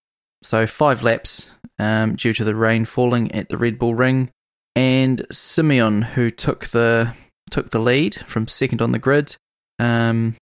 So 0.42 0.66
five 0.66 1.04
laps 1.04 1.48
um, 1.78 2.16
due 2.16 2.32
to 2.32 2.42
the 2.42 2.56
rain 2.56 2.84
falling 2.84 3.30
at 3.32 3.48
the 3.48 3.56
Red 3.56 3.78
Bull 3.78 3.94
Ring 3.94 4.30
and 4.74 5.24
Simeon, 5.30 6.02
who 6.02 6.28
took 6.28 6.66
the 6.66 7.14
took 7.50 7.70
the 7.70 7.78
lead 7.78 8.16
from 8.26 8.48
second 8.48 8.82
on 8.82 8.90
the 8.90 8.98
grid. 8.98 9.36
Um, 9.78 10.34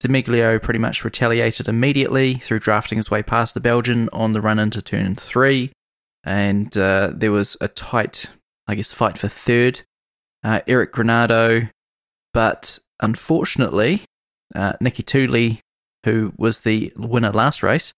Di 0.00 0.08
Meglio 0.08 0.60
pretty 0.60 0.78
much 0.78 1.04
retaliated 1.04 1.68
immediately 1.68 2.34
through 2.34 2.60
drafting 2.60 2.98
his 2.98 3.10
way 3.10 3.22
past 3.22 3.54
the 3.54 3.60
Belgian 3.60 4.08
on 4.12 4.32
the 4.32 4.40
run 4.40 4.60
into 4.60 4.80
turn 4.80 5.16
three, 5.16 5.72
and 6.22 6.76
uh, 6.76 7.10
there 7.12 7.32
was 7.32 7.56
a 7.60 7.68
tight, 7.68 8.26
I 8.68 8.76
guess, 8.76 8.92
fight 8.92 9.18
for 9.18 9.28
third. 9.28 9.80
Uh, 10.44 10.60
Eric 10.66 10.92
Granado, 10.92 11.70
but 12.34 12.78
unfortunately, 13.00 14.02
uh, 14.54 14.74
Niki 14.74 15.02
Tuuli, 15.02 15.60
who 16.04 16.34
was 16.36 16.60
the 16.60 16.92
winner 16.96 17.30
last 17.32 17.62
race, 17.62 17.94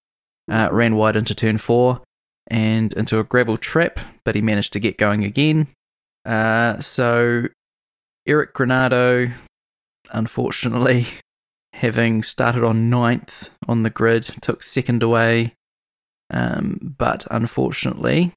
uh, 0.51 0.69
ran 0.71 0.95
wide 0.95 1.17
into 1.17 1.35
turn 1.35 1.59
four 1.59 2.03
and 2.47 2.93
into 2.93 3.19
a 3.19 3.25
gravel 3.25 3.57
trap, 3.57 3.99
but 4.25 4.37
he 4.37 4.43
managed 4.43 4.73
to 4.75 4.81
get 4.81 4.97
going 4.97 5.25
again. 5.25 5.67
Uh, 6.25 6.81
so, 6.81 7.49
Eric 8.27 8.55
Granado, 8.55 9.33
unfortunately, 10.13 11.07
having 11.73 12.23
started 12.23 12.65
on 12.65 12.89
ninth 12.89 13.51
on 13.67 13.83
the 13.83 13.91
grid, 13.91 14.23
took 14.41 14.63
second 14.63 15.03
away, 15.03 15.55
um, 16.31 16.95
but 16.97 17.27
unfortunately 17.31 18.33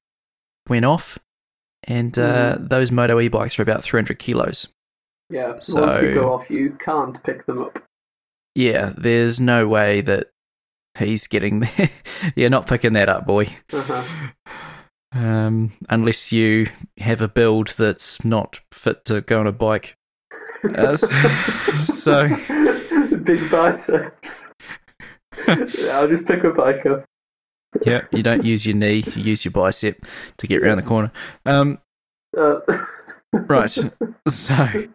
went 0.68 0.84
off. 0.84 1.18
And 1.84 2.18
uh, 2.18 2.56
mm. 2.56 2.68
those 2.68 2.90
Moto 2.90 3.20
e 3.20 3.28
bikes 3.28 3.58
are 3.58 3.62
about 3.62 3.82
300 3.82 4.18
kilos. 4.18 4.68
Yeah, 5.30 5.58
so, 5.60 5.86
once 5.86 6.02
you 6.02 6.14
go 6.14 6.32
off, 6.32 6.50
you 6.50 6.76
can't 6.78 7.22
pick 7.22 7.46
them 7.46 7.62
up. 7.62 7.82
Yeah, 8.54 8.92
there's 8.96 9.38
no 9.40 9.68
way 9.68 10.00
that 10.00 10.30
he's 10.98 11.26
getting 11.26 11.60
there. 11.60 11.90
You're 12.34 12.50
not 12.50 12.66
picking 12.66 12.92
that 12.94 13.08
up, 13.08 13.26
boy. 13.26 13.46
Uh-huh. 13.72 14.02
Um, 15.12 15.72
unless 15.88 16.30
you 16.30 16.68
have 16.98 17.20
a 17.20 17.28
build 17.28 17.68
that's 17.68 18.24
not 18.24 18.60
fit 18.72 19.04
to 19.06 19.20
go 19.20 19.40
on 19.40 19.46
a 19.46 19.52
bike. 19.52 19.96
Uh, 20.62 20.96
so, 20.96 22.28
big 23.24 23.50
biceps. 23.50 24.44
I'll 25.48 26.08
just 26.08 26.26
pick 26.26 26.44
a 26.44 26.50
bike 26.50 26.84
up. 26.86 27.04
Yeah, 27.84 28.02
you 28.10 28.22
don't 28.22 28.44
use 28.44 28.66
your 28.66 28.76
knee; 28.76 29.04
you 29.14 29.22
use 29.22 29.44
your 29.44 29.52
bicep 29.52 30.04
to 30.38 30.46
get 30.46 30.62
around 30.62 30.78
the 30.78 30.82
corner. 30.82 31.12
Um, 31.46 31.78
uh. 32.36 32.60
right. 33.32 33.70
So, 34.28 34.88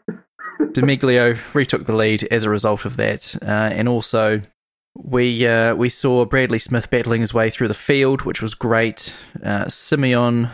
Di 0.72 0.82
Meglio 0.82 1.36
retook 1.54 1.86
the 1.86 1.96
lead 1.96 2.24
as 2.26 2.44
a 2.44 2.50
result 2.50 2.86
of 2.86 2.98
that, 2.98 3.36
uh, 3.42 3.46
and 3.46 3.88
also 3.88 4.42
we 4.96 5.46
uh, 5.48 5.76
we 5.76 5.90
saw 5.90 6.26
Bradley 6.26 6.60
Smith 6.60 6.90
battling 6.90 7.22
his 7.22 7.34
way 7.34 7.50
through 7.50 7.68
the 7.68 7.74
field, 7.74 8.24
which 8.24 8.42
was 8.42 8.54
great. 8.56 9.16
Uh, 9.44 9.68
Simeon 9.68 10.50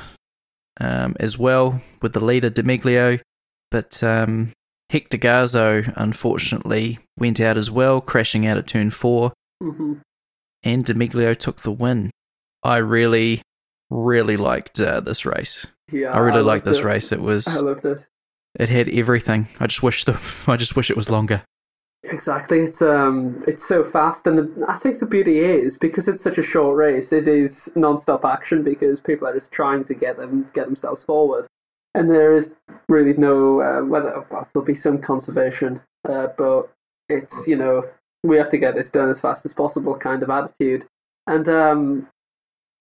um, 0.79 1.15
as 1.19 1.37
well 1.37 1.81
with 2.01 2.13
the 2.13 2.23
leader 2.23 2.49
Di 2.49 2.63
Meglio, 2.63 3.19
but 3.69 4.01
um, 4.03 4.51
Hector 4.89 5.17
Garzo 5.17 5.91
unfortunately 5.95 6.99
went 7.17 7.39
out 7.39 7.57
as 7.57 7.71
well, 7.71 8.01
crashing 8.01 8.45
out 8.45 8.57
at 8.57 8.67
turn 8.67 8.91
4 8.91 9.31
hmm 9.61 9.93
and 10.63 10.85
Di 10.85 10.93
Meglio 10.93 11.33
took 11.33 11.61
the 11.61 11.71
win. 11.71 12.11
I 12.63 12.77
really, 12.77 13.41
really 13.89 14.37
liked 14.37 14.79
uh, 14.79 14.99
this 14.99 15.25
race. 15.25 15.67
Yeah, 15.91 16.11
I 16.11 16.19
really 16.19 16.37
loved 16.37 16.47
liked 16.47 16.65
this 16.65 16.79
it. 16.79 16.85
race. 16.85 17.11
It 17.11 17.21
was 17.21 17.47
I 17.47 17.61
loved 17.61 17.85
it. 17.85 18.05
it 18.59 18.69
had 18.69 18.89
everything. 18.89 19.47
I 19.59 19.67
just 19.67 19.83
wish 19.83 20.05
the 20.05 20.19
I 20.47 20.57
just 20.57 20.75
wish 20.75 20.89
it 20.89 20.97
was 20.97 21.09
longer. 21.09 21.43
Exactly. 22.03 22.61
It's 22.61 22.81
um, 22.81 23.43
it's 23.47 23.67
so 23.67 23.83
fast, 23.83 24.25
and 24.25 24.37
the, 24.37 24.65
I 24.67 24.77
think 24.77 24.99
the 24.99 25.05
beauty 25.05 25.39
is 25.39 25.77
because 25.77 26.07
it's 26.07 26.23
such 26.23 26.39
a 26.39 26.43
short 26.43 26.75
race. 26.75 27.13
It 27.13 27.27
is 27.27 27.69
non-stop 27.75 28.25
action 28.25 28.63
because 28.63 28.99
people 28.99 29.27
are 29.27 29.33
just 29.33 29.51
trying 29.51 29.83
to 29.85 29.93
get 29.93 30.17
them 30.17 30.49
get 30.53 30.65
themselves 30.65 31.03
forward, 31.03 31.45
and 31.93 32.09
there 32.09 32.35
is 32.35 32.55
really 32.89 33.13
no 33.13 33.61
uh, 33.61 33.85
whether 33.85 34.25
well, 34.31 34.47
there'll 34.51 34.65
be 34.65 34.73
some 34.73 34.97
conservation, 34.97 35.79
uh, 36.09 36.27
but 36.37 36.71
it's 37.07 37.47
you 37.47 37.55
know 37.55 37.87
we 38.23 38.37
have 38.37 38.49
to 38.51 38.57
get 38.57 38.75
this 38.75 38.89
done 38.89 39.09
as 39.09 39.19
fast 39.19 39.45
as 39.45 39.53
possible 39.53 39.95
kind 39.97 40.21
of 40.23 40.29
attitude, 40.29 40.85
and 41.27 41.47
um, 41.49 42.07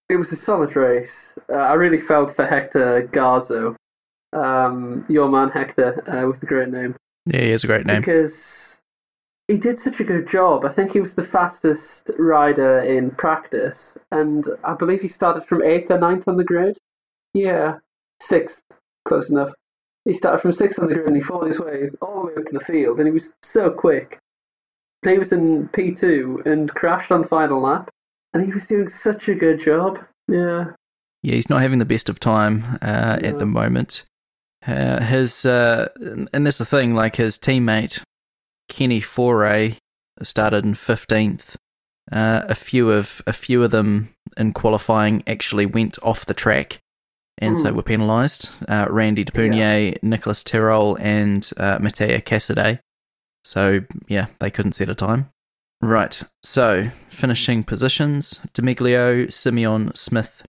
it 0.08 0.16
was 0.16 0.32
a 0.32 0.36
solid 0.36 0.76
race. 0.76 1.34
Uh, 1.48 1.56
I 1.56 1.74
really 1.74 2.00
felt 2.00 2.34
for 2.36 2.46
Hector 2.46 3.08
Garzo, 3.12 3.76
um, 4.32 5.04
your 5.08 5.28
man 5.28 5.50
Hector 5.50 6.02
uh, 6.08 6.26
with 6.26 6.40
the 6.40 6.46
great 6.46 6.68
name 6.68 6.94
Yeah, 7.26 7.40
he 7.42 7.50
has 7.50 7.64
a 7.64 7.66
great 7.66 7.86
name. 7.86 8.00
because 8.00 8.80
he 9.48 9.56
did 9.56 9.78
such 9.78 9.98
a 9.98 10.04
good 10.04 10.28
job. 10.28 10.64
I 10.64 10.68
think 10.68 10.92
he 10.92 11.00
was 11.00 11.14
the 11.14 11.24
fastest 11.24 12.10
rider 12.18 12.80
in 12.80 13.10
practice, 13.10 13.96
and 14.12 14.46
I 14.62 14.74
believe 14.74 15.00
he 15.00 15.08
started 15.08 15.44
from 15.44 15.62
eighth 15.62 15.90
or 15.90 15.98
ninth 15.98 16.28
on 16.28 16.36
the 16.36 16.44
grid. 16.44 16.76
Yeah, 17.34 17.78
sixth, 18.22 18.62
close 19.06 19.30
enough. 19.30 19.52
He 20.04 20.14
started 20.14 20.40
from 20.40 20.52
sixth 20.52 20.78
on 20.78 20.88
the 20.88 20.94
grid 20.94 21.06
and 21.06 21.16
he 21.16 21.22
fought 21.22 21.46
his 21.46 21.58
way 21.60 21.90
all 22.00 22.22
the 22.22 22.26
way 22.28 22.34
up 22.36 22.46
to 22.46 22.52
the 22.52 22.64
field, 22.64 22.98
and 22.98 23.06
he 23.06 23.12
was 23.12 23.32
so 23.42 23.70
quick. 23.70 24.18
He 25.04 25.18
was 25.18 25.32
in 25.32 25.68
P2 25.68 26.44
and 26.46 26.70
crashed 26.70 27.10
on 27.10 27.22
the 27.22 27.28
final 27.28 27.60
lap, 27.60 27.88
and 28.34 28.44
he 28.44 28.52
was 28.52 28.66
doing 28.66 28.88
such 28.88 29.28
a 29.28 29.34
good 29.34 29.60
job. 29.60 29.98
Yeah. 30.28 30.72
Yeah, 31.22 31.34
he's 31.34 31.50
not 31.50 31.62
having 31.62 31.78
the 31.78 31.84
best 31.84 32.08
of 32.08 32.18
time 32.20 32.64
uh, 32.82 33.18
at 33.22 33.38
the 33.38 33.46
moment. 33.46 34.04
Uh, 34.66 35.00
his 35.02 35.44
uh, 35.46 35.88
and 36.32 36.46
that's 36.46 36.58
the 36.58 36.64
thing. 36.66 36.94
Like 36.94 37.16
his 37.16 37.38
teammate 37.38 38.02
Kenny 38.68 39.00
Foray 39.00 39.76
started 40.22 40.64
in 40.64 40.74
fifteenth. 40.74 41.56
Uh, 42.12 42.42
a 42.48 42.54
few 42.54 42.90
of 42.90 43.22
a 43.26 43.32
few 43.32 43.62
of 43.62 43.70
them 43.70 44.10
in 44.36 44.52
qualifying 44.52 45.22
actually 45.26 45.64
went 45.66 45.98
off 46.02 46.26
the 46.26 46.34
track, 46.34 46.78
and 47.38 47.58
so 47.58 47.70
Mm. 47.70 47.76
were 47.76 47.82
penalised. 47.82 48.50
Uh, 48.68 48.86
Randy 48.90 49.24
Depunier, 49.24 49.96
Nicolas 50.02 50.42
Terol, 50.44 50.98
and 51.00 51.48
uh, 51.56 51.78
Matteo 51.80 52.18
Casadei. 52.18 52.80
So 53.44 53.80
yeah, 54.08 54.26
they 54.38 54.50
couldn't 54.50 54.72
set 54.72 54.88
a 54.88 54.94
time. 54.94 55.30
Right. 55.80 56.22
So 56.42 56.90
finishing 57.08 57.64
positions: 57.64 58.46
Di 58.52 58.62
Meglio, 58.62 59.26
Simeon, 59.28 59.94
Smith, 59.94 60.44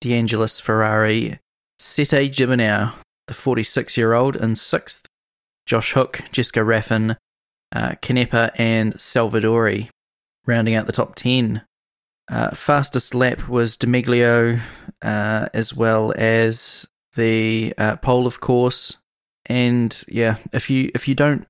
de 0.00 0.14
Angelis 0.14 0.60
Ferrari, 0.60 1.38
Sete 1.78 2.30
Gibernau, 2.30 2.92
the 3.26 3.34
46 3.34 3.96
year 3.96 4.12
old, 4.12 4.36
in 4.36 4.54
sixth, 4.54 5.06
Josh 5.66 5.92
Hook, 5.92 6.22
Jesko 6.32 6.64
Raffin, 6.64 7.16
uh, 7.74 7.92
Canepa, 8.02 8.50
and 8.56 8.94
Salvadori, 8.94 9.88
rounding 10.46 10.74
out 10.74 10.86
the 10.86 10.92
top 10.92 11.14
10. 11.14 11.62
Uh, 12.30 12.50
fastest 12.50 13.14
lap 13.14 13.48
was 13.48 13.76
Di 13.76 13.86
Meglio, 13.86 14.60
uh, 15.02 15.48
as 15.52 15.74
well 15.74 16.12
as 16.16 16.86
the 17.14 17.74
uh, 17.76 17.96
pole, 17.96 18.26
of 18.26 18.40
course. 18.40 18.96
And 19.46 20.02
yeah, 20.06 20.36
if 20.52 20.70
you 20.70 20.90
if 20.94 21.08
you 21.08 21.14
don't 21.14 21.46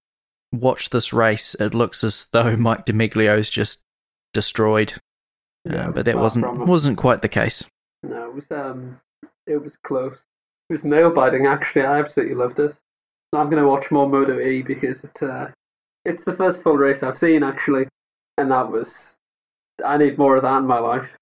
watch 0.53 0.91
this 0.91 1.13
race, 1.13 1.55
it 1.55 1.75
looks 1.75 2.05
as 2.05 2.29
though 2.33 2.57
Mike 2.57 2.85
Di 2.85 2.93
Meglio's 2.93 3.51
just 3.51 3.83
destroyed. 4.33 4.95
Yeah, 5.65 5.89
Uh, 5.89 5.93
but 5.93 6.05
that 6.07 6.19
wasn't 6.19 6.67
wasn't 6.67 6.99
quite 6.99 7.23
the 7.23 7.29
case. 7.29 7.65
No, 8.03 8.25
it 8.27 8.35
was 8.35 8.51
um, 8.51 9.01
it 9.47 9.63
was 9.63 9.77
close. 9.77 10.25
It 10.69 10.73
was 10.73 10.85
nail 10.85 11.11
biting. 11.11 11.47
Actually, 11.47 11.83
I 11.83 11.99
absolutely 12.01 12.35
loved 12.35 12.59
it. 12.59 12.77
I'm 13.33 13.49
going 13.49 13.63
to 13.63 13.69
watch 13.69 13.91
more 13.91 14.09
Moto 14.09 14.39
E 14.41 14.63
because 14.63 15.05
it's 15.05 15.23
uh, 15.23 15.51
it's 16.05 16.25
the 16.25 16.33
first 16.35 16.63
full 16.63 16.77
race 16.77 17.03
I've 17.03 17.17
seen 17.17 17.43
actually, 17.43 17.87
and 18.37 18.51
that 18.51 18.71
was. 18.71 19.15
I 19.85 19.97
need 19.97 20.19
more 20.19 20.37
of 20.37 20.43
that 20.43 20.59
in 20.59 20.67
my 20.67 20.79
life. 20.79 21.17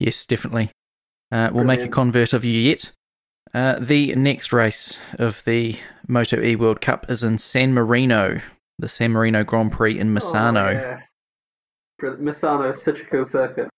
Yes, 0.00 0.26
definitely. 0.26 0.70
Uh, 1.30 1.50
we'll 1.52 1.64
make 1.64 1.80
a 1.80 1.88
convert 1.88 2.32
of 2.32 2.44
you 2.44 2.58
yet. 2.58 2.92
Uh, 3.54 3.76
the 3.78 4.14
next 4.16 4.52
race 4.52 4.98
of 5.18 5.44
the 5.44 5.78
Moto 6.08 6.40
E 6.42 6.56
World 6.56 6.80
Cup 6.80 7.08
is 7.08 7.22
in 7.22 7.38
San 7.38 7.72
Marino, 7.74 8.40
the 8.82 8.88
San 8.88 9.12
Marino 9.12 9.44
Grand 9.44 9.72
Prix 9.72 9.98
in 9.98 10.12
Misano. 10.12 10.68
Oh, 10.68 10.70
yeah. 10.70 12.16
Misano 12.16 12.74
is 12.74 12.82
such 12.82 13.00
a 13.00 13.04
cool 13.04 13.24
circuit. 13.24 13.68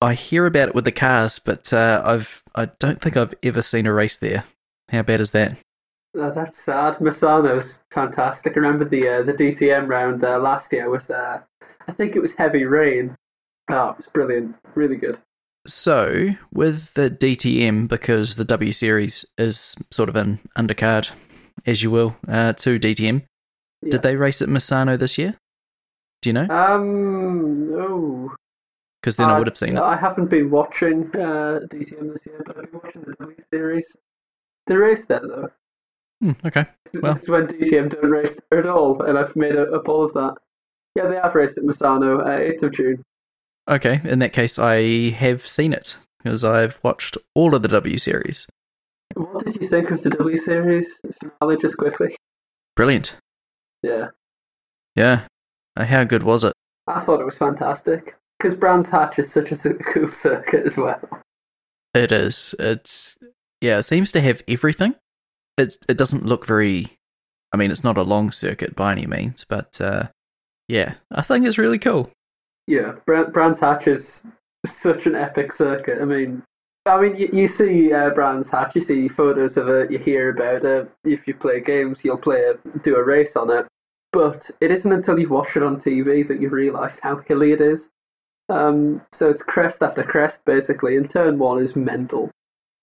I 0.00 0.14
hear 0.14 0.46
about 0.46 0.68
it 0.68 0.74
with 0.74 0.84
the 0.84 0.92
cars, 0.92 1.40
but 1.40 1.72
uh, 1.72 2.00
I've 2.04 2.42
I 2.54 2.66
don't 2.78 3.00
think 3.00 3.16
I've 3.16 3.34
ever 3.42 3.60
seen 3.60 3.86
a 3.86 3.92
race 3.92 4.16
there. 4.16 4.44
How 4.90 5.02
bad 5.02 5.20
is 5.20 5.32
that? 5.32 5.58
Oh, 6.16 6.30
that's 6.30 6.58
sad. 6.58 6.98
Misano's 6.98 7.82
fantastic. 7.90 8.56
I 8.56 8.60
remember 8.60 8.84
the 8.84 9.08
uh, 9.08 9.22
the 9.22 9.34
DTM 9.34 9.88
round 9.88 10.22
uh, 10.22 10.38
last 10.38 10.72
year 10.72 10.88
was 10.88 11.10
uh, 11.10 11.40
I 11.88 11.92
think 11.92 12.14
it 12.14 12.22
was 12.22 12.34
heavy 12.34 12.64
rain. 12.64 13.16
Oh, 13.68 13.90
it 13.90 13.96
was 13.96 14.06
brilliant. 14.06 14.54
Really 14.74 14.96
good. 14.96 15.18
So, 15.66 16.30
with 16.52 16.94
the 16.94 17.10
DTM, 17.10 17.88
because 17.88 18.36
the 18.36 18.44
W 18.44 18.72
Series 18.72 19.24
is 19.38 19.76
sort 19.90 20.08
of 20.08 20.16
an 20.16 20.40
undercard, 20.58 21.10
as 21.66 21.82
you 21.82 21.90
will, 21.90 22.16
uh, 22.28 22.52
to 22.54 22.80
DTM, 22.80 23.22
Yeah. 23.82 23.90
did 23.92 24.02
they 24.02 24.16
race 24.16 24.40
at 24.42 24.48
Misano 24.48 24.98
this 24.98 25.18
year? 25.18 25.36
Do 26.22 26.28
you 26.28 26.32
know? 26.34 26.46
Um, 26.48 27.70
no. 27.70 28.34
Because 29.00 29.16
then 29.16 29.28
I 29.28 29.34
Uh, 29.34 29.38
would 29.38 29.46
have 29.48 29.58
seen 29.58 29.76
it. 29.76 29.80
I 29.80 29.96
haven't 29.96 30.26
been 30.30 30.50
watching 30.50 31.04
uh, 31.16 31.60
DTM 31.68 32.12
this 32.12 32.24
year, 32.26 32.42
but 32.46 32.56
I've 32.58 32.70
been 32.70 32.80
watching 32.82 33.02
the 33.02 33.12
W 33.14 33.36
Series. 33.52 33.96
They 34.68 34.76
race 34.76 35.04
there 35.06 35.20
though. 35.20 35.48
Hmm, 36.20 36.32
okay. 36.46 36.66
Well. 37.02 37.16
It's 37.16 37.28
when 37.28 37.48
DTM 37.48 37.90
don't 37.90 38.08
race 38.10 38.38
there 38.50 38.60
at 38.60 38.66
all, 38.66 39.02
and 39.02 39.18
I've 39.18 39.34
made 39.34 39.56
up 39.56 39.88
all 39.88 40.04
of 40.04 40.12
that. 40.14 40.34
Yeah, 40.94 41.08
they 41.08 41.16
have 41.16 41.34
raced 41.34 41.58
at 41.58 41.64
Misano, 41.64 42.20
uh, 42.20 42.26
8th 42.28 42.62
of 42.62 42.72
June. 42.72 43.02
Okay, 43.68 44.00
in 44.04 44.18
that 44.20 44.32
case, 44.32 44.58
I 44.58 45.10
have 45.10 45.46
seen 45.48 45.72
it 45.72 45.96
because 46.22 46.44
I've 46.44 46.78
watched 46.84 47.16
all 47.34 47.54
of 47.56 47.62
the 47.62 47.68
W 47.68 47.98
series. 47.98 48.46
What 49.14 49.44
did 49.44 49.60
you 49.60 49.68
think 49.68 49.90
of 49.90 50.02
the 50.02 50.10
W 50.10 50.38
Series 50.38 51.00
finale, 51.40 51.56
just 51.60 51.76
quickly? 51.76 52.14
Brilliant. 52.76 53.16
Yeah, 53.82 54.08
Yeah. 54.96 55.26
Uh, 55.76 55.84
how 55.86 56.04
good 56.04 56.22
was 56.22 56.44
it? 56.44 56.52
I 56.86 57.00
thought 57.00 57.20
it 57.20 57.24
was 57.24 57.38
fantastic. 57.38 58.16
Because 58.38 58.54
Brands 58.54 58.88
Hatch 58.88 59.18
is 59.18 59.32
such 59.32 59.52
a 59.52 59.56
cool 59.92 60.08
circuit 60.08 60.66
as 60.66 60.76
well. 60.76 61.00
It 61.94 62.12
is. 62.12 62.54
It's 62.58 63.18
yeah. 63.60 63.78
It 63.78 63.84
seems 63.84 64.12
to 64.12 64.20
have 64.20 64.42
everything. 64.48 64.94
It 65.56 65.76
it 65.88 65.96
doesn't 65.96 66.24
look 66.24 66.46
very. 66.46 66.96
I 67.52 67.56
mean, 67.56 67.70
it's 67.70 67.84
not 67.84 67.98
a 67.98 68.02
long 68.02 68.32
circuit 68.32 68.74
by 68.74 68.92
any 68.92 69.06
means, 69.06 69.44
but 69.44 69.80
uh, 69.80 70.08
yeah, 70.68 70.94
I 71.10 71.22
think 71.22 71.44
it's 71.46 71.58
really 71.58 71.78
cool. 71.78 72.10
Yeah, 72.66 72.94
Brands 73.04 73.58
Hatch 73.58 73.86
is 73.86 74.26
such 74.66 75.06
an 75.06 75.14
epic 75.14 75.52
circuit. 75.52 76.00
I 76.00 76.04
mean, 76.04 76.42
I 76.86 77.00
mean, 77.00 77.16
you, 77.16 77.28
you 77.32 77.48
see 77.48 77.92
uh, 77.92 78.10
Brands 78.10 78.48
Hatch, 78.48 78.74
you 78.74 78.80
see 78.80 79.08
photos 79.08 79.56
of 79.56 79.68
it, 79.68 79.90
you 79.90 79.98
hear 79.98 80.30
about 80.30 80.64
it. 80.64 80.90
If 81.04 81.28
you 81.28 81.34
play 81.34 81.60
games, 81.60 82.00
you'll 82.04 82.18
play 82.18 82.44
a, 82.44 82.78
do 82.78 82.96
a 82.96 83.04
race 83.04 83.36
on 83.36 83.50
it. 83.50 83.66
But 84.12 84.50
it 84.60 84.70
isn't 84.70 84.92
until 84.92 85.18
you 85.18 85.28
watch 85.28 85.56
it 85.56 85.62
on 85.62 85.80
TV 85.80 86.26
that 86.28 86.40
you 86.40 86.48
realise 86.50 86.98
how 87.00 87.16
hilly 87.16 87.52
it 87.52 87.60
is. 87.60 87.88
Um, 88.48 89.00
so 89.12 89.30
it's 89.30 89.42
crest 89.42 89.82
after 89.82 90.02
crest, 90.02 90.44
basically, 90.44 90.96
and 90.96 91.08
turn 91.08 91.38
one 91.38 91.62
is 91.62 91.74
mental. 91.74 92.30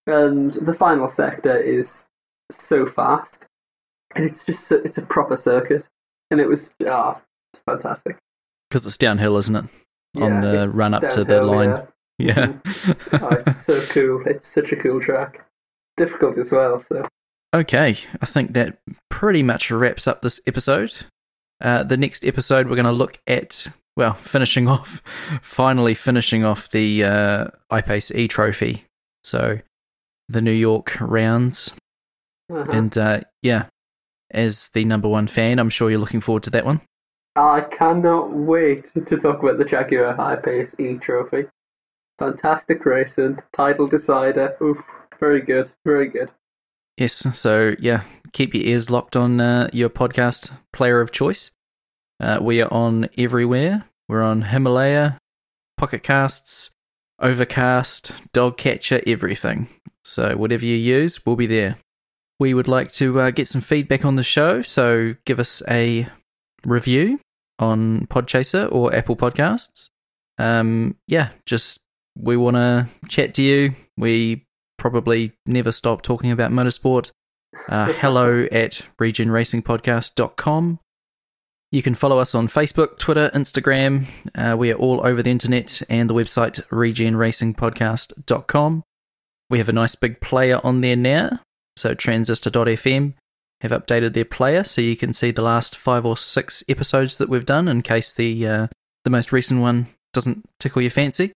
And 0.07 0.53
the 0.53 0.73
final 0.73 1.07
sector 1.07 1.55
is 1.55 2.07
so 2.51 2.85
fast. 2.85 3.45
And 4.15 4.25
it's 4.25 4.43
just, 4.43 4.71
it's 4.71 4.97
a 4.97 5.03
proper 5.03 5.37
circuit. 5.37 5.87
And 6.31 6.41
it 6.41 6.47
was, 6.47 6.73
ah, 6.87 7.21
it's 7.53 7.61
fantastic. 7.63 8.17
Because 8.69 8.85
it's 8.85 8.97
downhill, 8.97 9.37
isn't 9.37 9.55
it? 9.55 9.65
On 10.19 10.41
the 10.41 10.67
run 10.69 10.95
up 10.95 11.07
to 11.09 11.23
the 11.23 11.43
line. 11.43 11.69
yeah. 11.69 11.83
Yeah. 12.19 12.53
Oh, 13.13 13.29
it's 13.29 13.65
so 13.65 13.79
cool. 13.89 14.23
It's 14.25 14.47
such 14.47 14.71
a 14.71 14.75
cool 14.75 14.99
track. 14.99 15.45
Difficult 15.95 16.37
as 16.37 16.51
well, 16.51 16.79
so. 16.79 17.07
Okay, 17.53 17.95
I 18.21 18.25
think 18.25 18.53
that 18.53 18.79
pretty 19.09 19.43
much 19.43 19.71
wraps 19.71 20.07
up 20.07 20.21
this 20.21 20.41
episode. 20.45 20.93
Uh, 21.61 21.83
the 21.83 21.97
next 21.97 22.25
episode, 22.25 22.67
we're 22.67 22.75
going 22.75 22.85
to 22.85 22.91
look 22.91 23.19
at, 23.27 23.67
well, 23.95 24.13
finishing 24.13 24.67
off, 24.69 25.01
finally 25.41 25.93
finishing 25.93 26.43
off 26.43 26.69
the 26.71 27.03
uh, 27.03 27.47
iPace 27.71 28.13
E 28.15 28.27
trophy. 28.27 28.85
So, 29.23 29.59
the 30.27 30.41
New 30.41 30.51
York 30.51 30.97
rounds. 30.99 31.73
Uh-huh. 32.51 32.71
And 32.71 32.97
uh, 32.97 33.21
yeah, 33.41 33.65
as 34.31 34.69
the 34.69 34.85
number 34.85 35.07
one 35.07 35.27
fan. 35.27 35.59
I'm 35.59 35.69
sure 35.69 35.89
you're 35.89 35.99
looking 35.99 36.21
forward 36.21 36.43
to 36.43 36.49
that 36.51 36.65
one. 36.65 36.81
I 37.35 37.61
cannot 37.61 38.31
wait 38.31 38.91
to 38.93 39.17
talk 39.17 39.41
about 39.41 39.57
the 39.57 39.65
Jaguar 39.65 40.15
IPACE 40.15 40.79
E 40.79 40.97
Trophy. 40.97 41.45
Fantastic 42.17 42.85
racing, 42.85 43.39
title 43.53 43.87
decider. 43.87 44.57
Oof, 44.61 44.81
very 45.19 45.41
good, 45.41 45.69
very 45.85 46.09
good. 46.09 46.31
Yes, 46.97 47.13
so 47.39 47.75
yeah, 47.79 48.03
keep 48.33 48.53
your 48.53 48.63
ears 48.63 48.89
locked 48.89 49.15
on 49.15 49.39
uh, 49.39 49.69
your 49.73 49.89
podcast 49.89 50.51
player 50.73 51.01
of 51.01 51.11
choice. 51.11 51.51
Uh, 52.19 52.39
we 52.41 52.61
are 52.61 52.71
on 52.73 53.09
everywhere. 53.17 53.85
We're 54.07 54.23
on 54.23 54.43
Himalaya, 54.43 55.17
Pocket 55.77 56.03
Casts, 56.03 56.71
Overcast, 57.21 58.13
Dogcatcher, 58.33 59.01
everything. 59.05 59.69
So 60.03 60.35
whatever 60.35 60.65
you 60.65 60.75
use, 60.75 61.25
we'll 61.25 61.35
be 61.35 61.47
there. 61.47 61.77
We 62.39 62.53
would 62.53 62.67
like 62.67 62.91
to 62.93 63.19
uh, 63.19 63.31
get 63.31 63.47
some 63.47 63.61
feedback 63.61 64.05
on 64.05 64.15
the 64.15 64.23
show, 64.23 64.61
so 64.61 65.15
give 65.25 65.39
us 65.39 65.61
a 65.69 66.07
review 66.65 67.19
on 67.59 68.07
Podchaser 68.07 68.71
or 68.71 68.95
Apple 68.95 69.17
Podcasts. 69.17 69.89
Um, 70.37 70.95
yeah, 71.07 71.29
just 71.45 71.81
we 72.17 72.37
want 72.37 72.55
to 72.55 72.87
chat 73.09 73.33
to 73.35 73.43
you. 73.43 73.73
We 73.97 74.45
probably 74.77 75.33
never 75.45 75.71
stop 75.71 76.01
talking 76.01 76.31
about 76.31 76.51
motorsport. 76.51 77.11
Uh, 77.67 77.91
hello 77.93 78.47
at 78.51 78.87
regenracingpodcast.com. 78.99 80.79
You 81.71 81.83
can 81.83 81.93
follow 81.93 82.17
us 82.17 82.33
on 82.33 82.47
Facebook, 82.47 82.97
Twitter, 82.97 83.29
Instagram. 83.33 84.07
Uh, 84.33 84.57
we 84.57 84.71
are 84.71 84.75
all 84.75 85.05
over 85.05 85.21
the 85.21 85.29
internet 85.29 85.83
and 85.87 86.09
the 86.09 86.15
website 86.15 86.65
regenracingpodcast.com. 86.69 88.83
We 89.49 89.59
have 89.59 89.69
a 89.69 89.73
nice 89.73 89.95
big 89.95 90.21
player 90.21 90.59
on 90.63 90.81
there 90.81 90.95
now. 90.95 91.41
So 91.77 91.93
transistor.fm 91.93 93.13
have 93.61 93.71
updated 93.71 94.13
their 94.13 94.25
player 94.25 94.63
so 94.63 94.81
you 94.81 94.95
can 94.95 95.13
see 95.13 95.31
the 95.31 95.41
last 95.41 95.77
five 95.77 96.05
or 96.05 96.17
six 96.17 96.63
episodes 96.67 97.17
that 97.17 97.29
we've 97.29 97.45
done 97.45 97.67
in 97.67 97.81
case 97.81 98.13
the 98.13 98.47
uh, 98.47 98.67
the 99.03 99.09
most 99.09 99.31
recent 99.31 99.61
one 99.61 99.87
doesn't 100.13 100.45
tickle 100.59 100.81
your 100.81 100.91
fancy. 100.91 101.31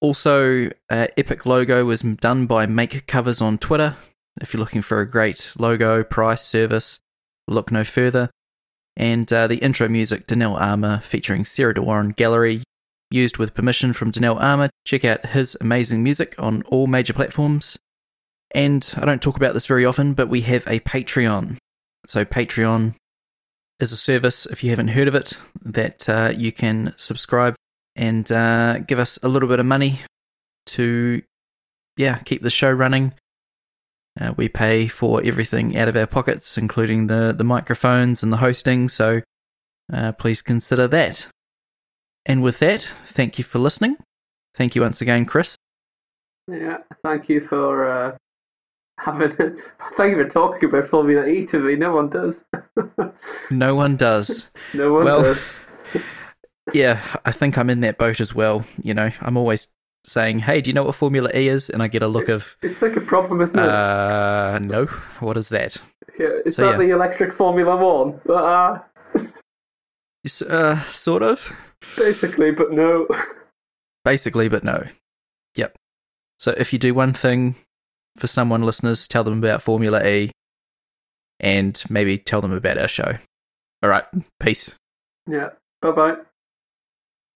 Also, 0.00 0.70
uh, 0.90 1.06
Epic 1.16 1.46
logo 1.46 1.84
was 1.84 2.02
done 2.02 2.46
by 2.46 2.66
Make 2.66 3.06
Covers 3.06 3.40
on 3.40 3.58
Twitter. 3.58 3.96
If 4.40 4.52
you're 4.52 4.60
looking 4.60 4.82
for 4.82 5.00
a 5.00 5.08
great 5.08 5.52
logo, 5.58 6.02
price, 6.02 6.42
service, 6.42 6.98
look 7.46 7.70
no 7.70 7.84
further. 7.84 8.30
And 8.96 9.32
uh, 9.32 9.46
the 9.46 9.58
intro 9.58 9.88
music, 9.88 10.26
Danelle 10.26 10.60
Armour, 10.60 11.00
featuring 11.00 11.44
Sarah 11.44 11.74
De 11.74 11.82
Warren 11.82 12.10
Gallery, 12.10 12.62
used 13.10 13.38
with 13.38 13.54
permission 13.54 13.92
from 13.92 14.12
Danelle 14.12 14.40
Armour. 14.40 14.70
Check 14.84 15.04
out 15.04 15.26
his 15.26 15.56
amazing 15.60 16.02
music 16.02 16.34
on 16.38 16.62
all 16.62 16.86
major 16.86 17.12
platforms. 17.12 17.78
And 18.52 18.92
I 18.96 19.04
don't 19.04 19.22
talk 19.22 19.36
about 19.36 19.54
this 19.54 19.66
very 19.66 19.84
often, 19.84 20.14
but 20.14 20.28
we 20.28 20.42
have 20.42 20.66
a 20.66 20.80
Patreon. 20.80 21.56
So, 22.06 22.24
Patreon 22.24 22.94
is 23.80 23.92
a 23.92 23.96
service, 23.96 24.46
if 24.46 24.62
you 24.62 24.70
haven't 24.70 24.88
heard 24.88 25.08
of 25.08 25.14
it, 25.14 25.38
that 25.62 26.08
uh, 26.08 26.32
you 26.36 26.52
can 26.52 26.94
subscribe 26.96 27.54
and 27.96 28.30
uh, 28.30 28.78
give 28.78 28.98
us 28.98 29.18
a 29.22 29.28
little 29.28 29.48
bit 29.48 29.58
of 29.58 29.66
money 29.66 30.00
to, 30.66 31.22
yeah, 31.96 32.18
keep 32.18 32.42
the 32.42 32.50
show 32.50 32.70
running. 32.70 33.12
Uh, 34.20 34.32
we 34.36 34.48
pay 34.48 34.86
for 34.86 35.20
everything 35.24 35.76
out 35.76 35.88
of 35.88 35.96
our 35.96 36.06
pockets, 36.06 36.56
including 36.56 37.08
the, 37.08 37.34
the 37.36 37.44
microphones 37.44 38.22
and 38.22 38.32
the 38.32 38.36
hosting, 38.36 38.88
so 38.88 39.22
uh, 39.92 40.12
please 40.12 40.40
consider 40.40 40.86
that. 40.88 41.28
And 42.26 42.42
with 42.42 42.58
that, 42.60 42.80
thank 42.80 43.38
you 43.38 43.44
for 43.44 43.58
listening. 43.58 43.96
Thank 44.54 44.74
you 44.74 44.82
once 44.82 45.00
again, 45.00 45.26
Chris. 45.26 45.56
Yeah, 46.48 46.78
thank 47.02 47.28
you 47.28 47.40
for 47.40 47.90
uh, 47.90 48.16
having. 48.98 49.30
thank 49.96 50.16
you 50.16 50.22
for 50.22 50.28
talking 50.28 50.68
about 50.68 50.88
Formula 50.88 51.26
E 51.26 51.46
to 51.46 51.58
me. 51.58 51.74
No 51.74 51.94
one 51.94 52.08
does. 52.08 52.44
no 53.50 53.74
one 53.74 53.96
does. 53.96 54.50
no 54.72 54.92
one 54.92 55.04
well, 55.04 55.22
does. 55.22 55.52
yeah, 56.72 57.00
I 57.24 57.32
think 57.32 57.58
I'm 57.58 57.70
in 57.70 57.80
that 57.80 57.98
boat 57.98 58.20
as 58.20 58.34
well. 58.34 58.64
You 58.82 58.94
know, 58.94 59.10
I'm 59.20 59.36
always 59.36 59.68
saying, 60.04 60.40
"Hey, 60.40 60.60
do 60.60 60.70
you 60.70 60.74
know 60.74 60.84
what 60.84 60.94
Formula 60.94 61.30
E 61.34 61.48
is?" 61.48 61.70
And 61.70 61.82
I 61.82 61.88
get 61.88 62.02
a 62.02 62.08
look 62.08 62.28
of, 62.28 62.56
It's 62.62 62.82
like 62.82 62.96
a 62.96 63.00
problem, 63.00 63.40
isn't 63.40 63.58
it? 63.58 63.64
uh, 63.68 64.58
no, 64.60 64.86
what 65.20 65.36
is 65.36 65.48
that? 65.50 65.76
yeah, 66.18 66.28
is 66.44 66.56
so 66.56 66.62
that 66.66 66.72
yeah. 66.72 66.76
the 66.86 66.90
electric 66.90 67.32
Formula 67.32 67.76
One? 67.76 68.20
Uh, 68.28 68.78
Uh, 70.48 70.80
sort 70.84 71.22
of, 71.22 71.52
basically, 71.98 72.50
but 72.50 72.72
no. 72.72 73.06
basically, 74.04 74.48
but 74.48 74.64
no. 74.64 74.86
Yep. 75.56 75.76
So 76.38 76.54
if 76.56 76.72
you 76.72 76.78
do 76.78 76.94
one 76.94 77.12
thing 77.12 77.56
for 78.16 78.26
someone, 78.26 78.62
listeners, 78.62 79.06
tell 79.06 79.22
them 79.24 79.38
about 79.38 79.60
Formula 79.60 80.02
E, 80.06 80.30
and 81.40 81.82
maybe 81.90 82.16
tell 82.16 82.40
them 82.40 82.52
about 82.52 82.78
our 82.78 82.88
show. 82.88 83.18
All 83.82 83.90
right, 83.90 84.04
peace. 84.40 84.74
yeah. 85.28 85.50
Bye 85.82 85.90
bye. 85.92 86.16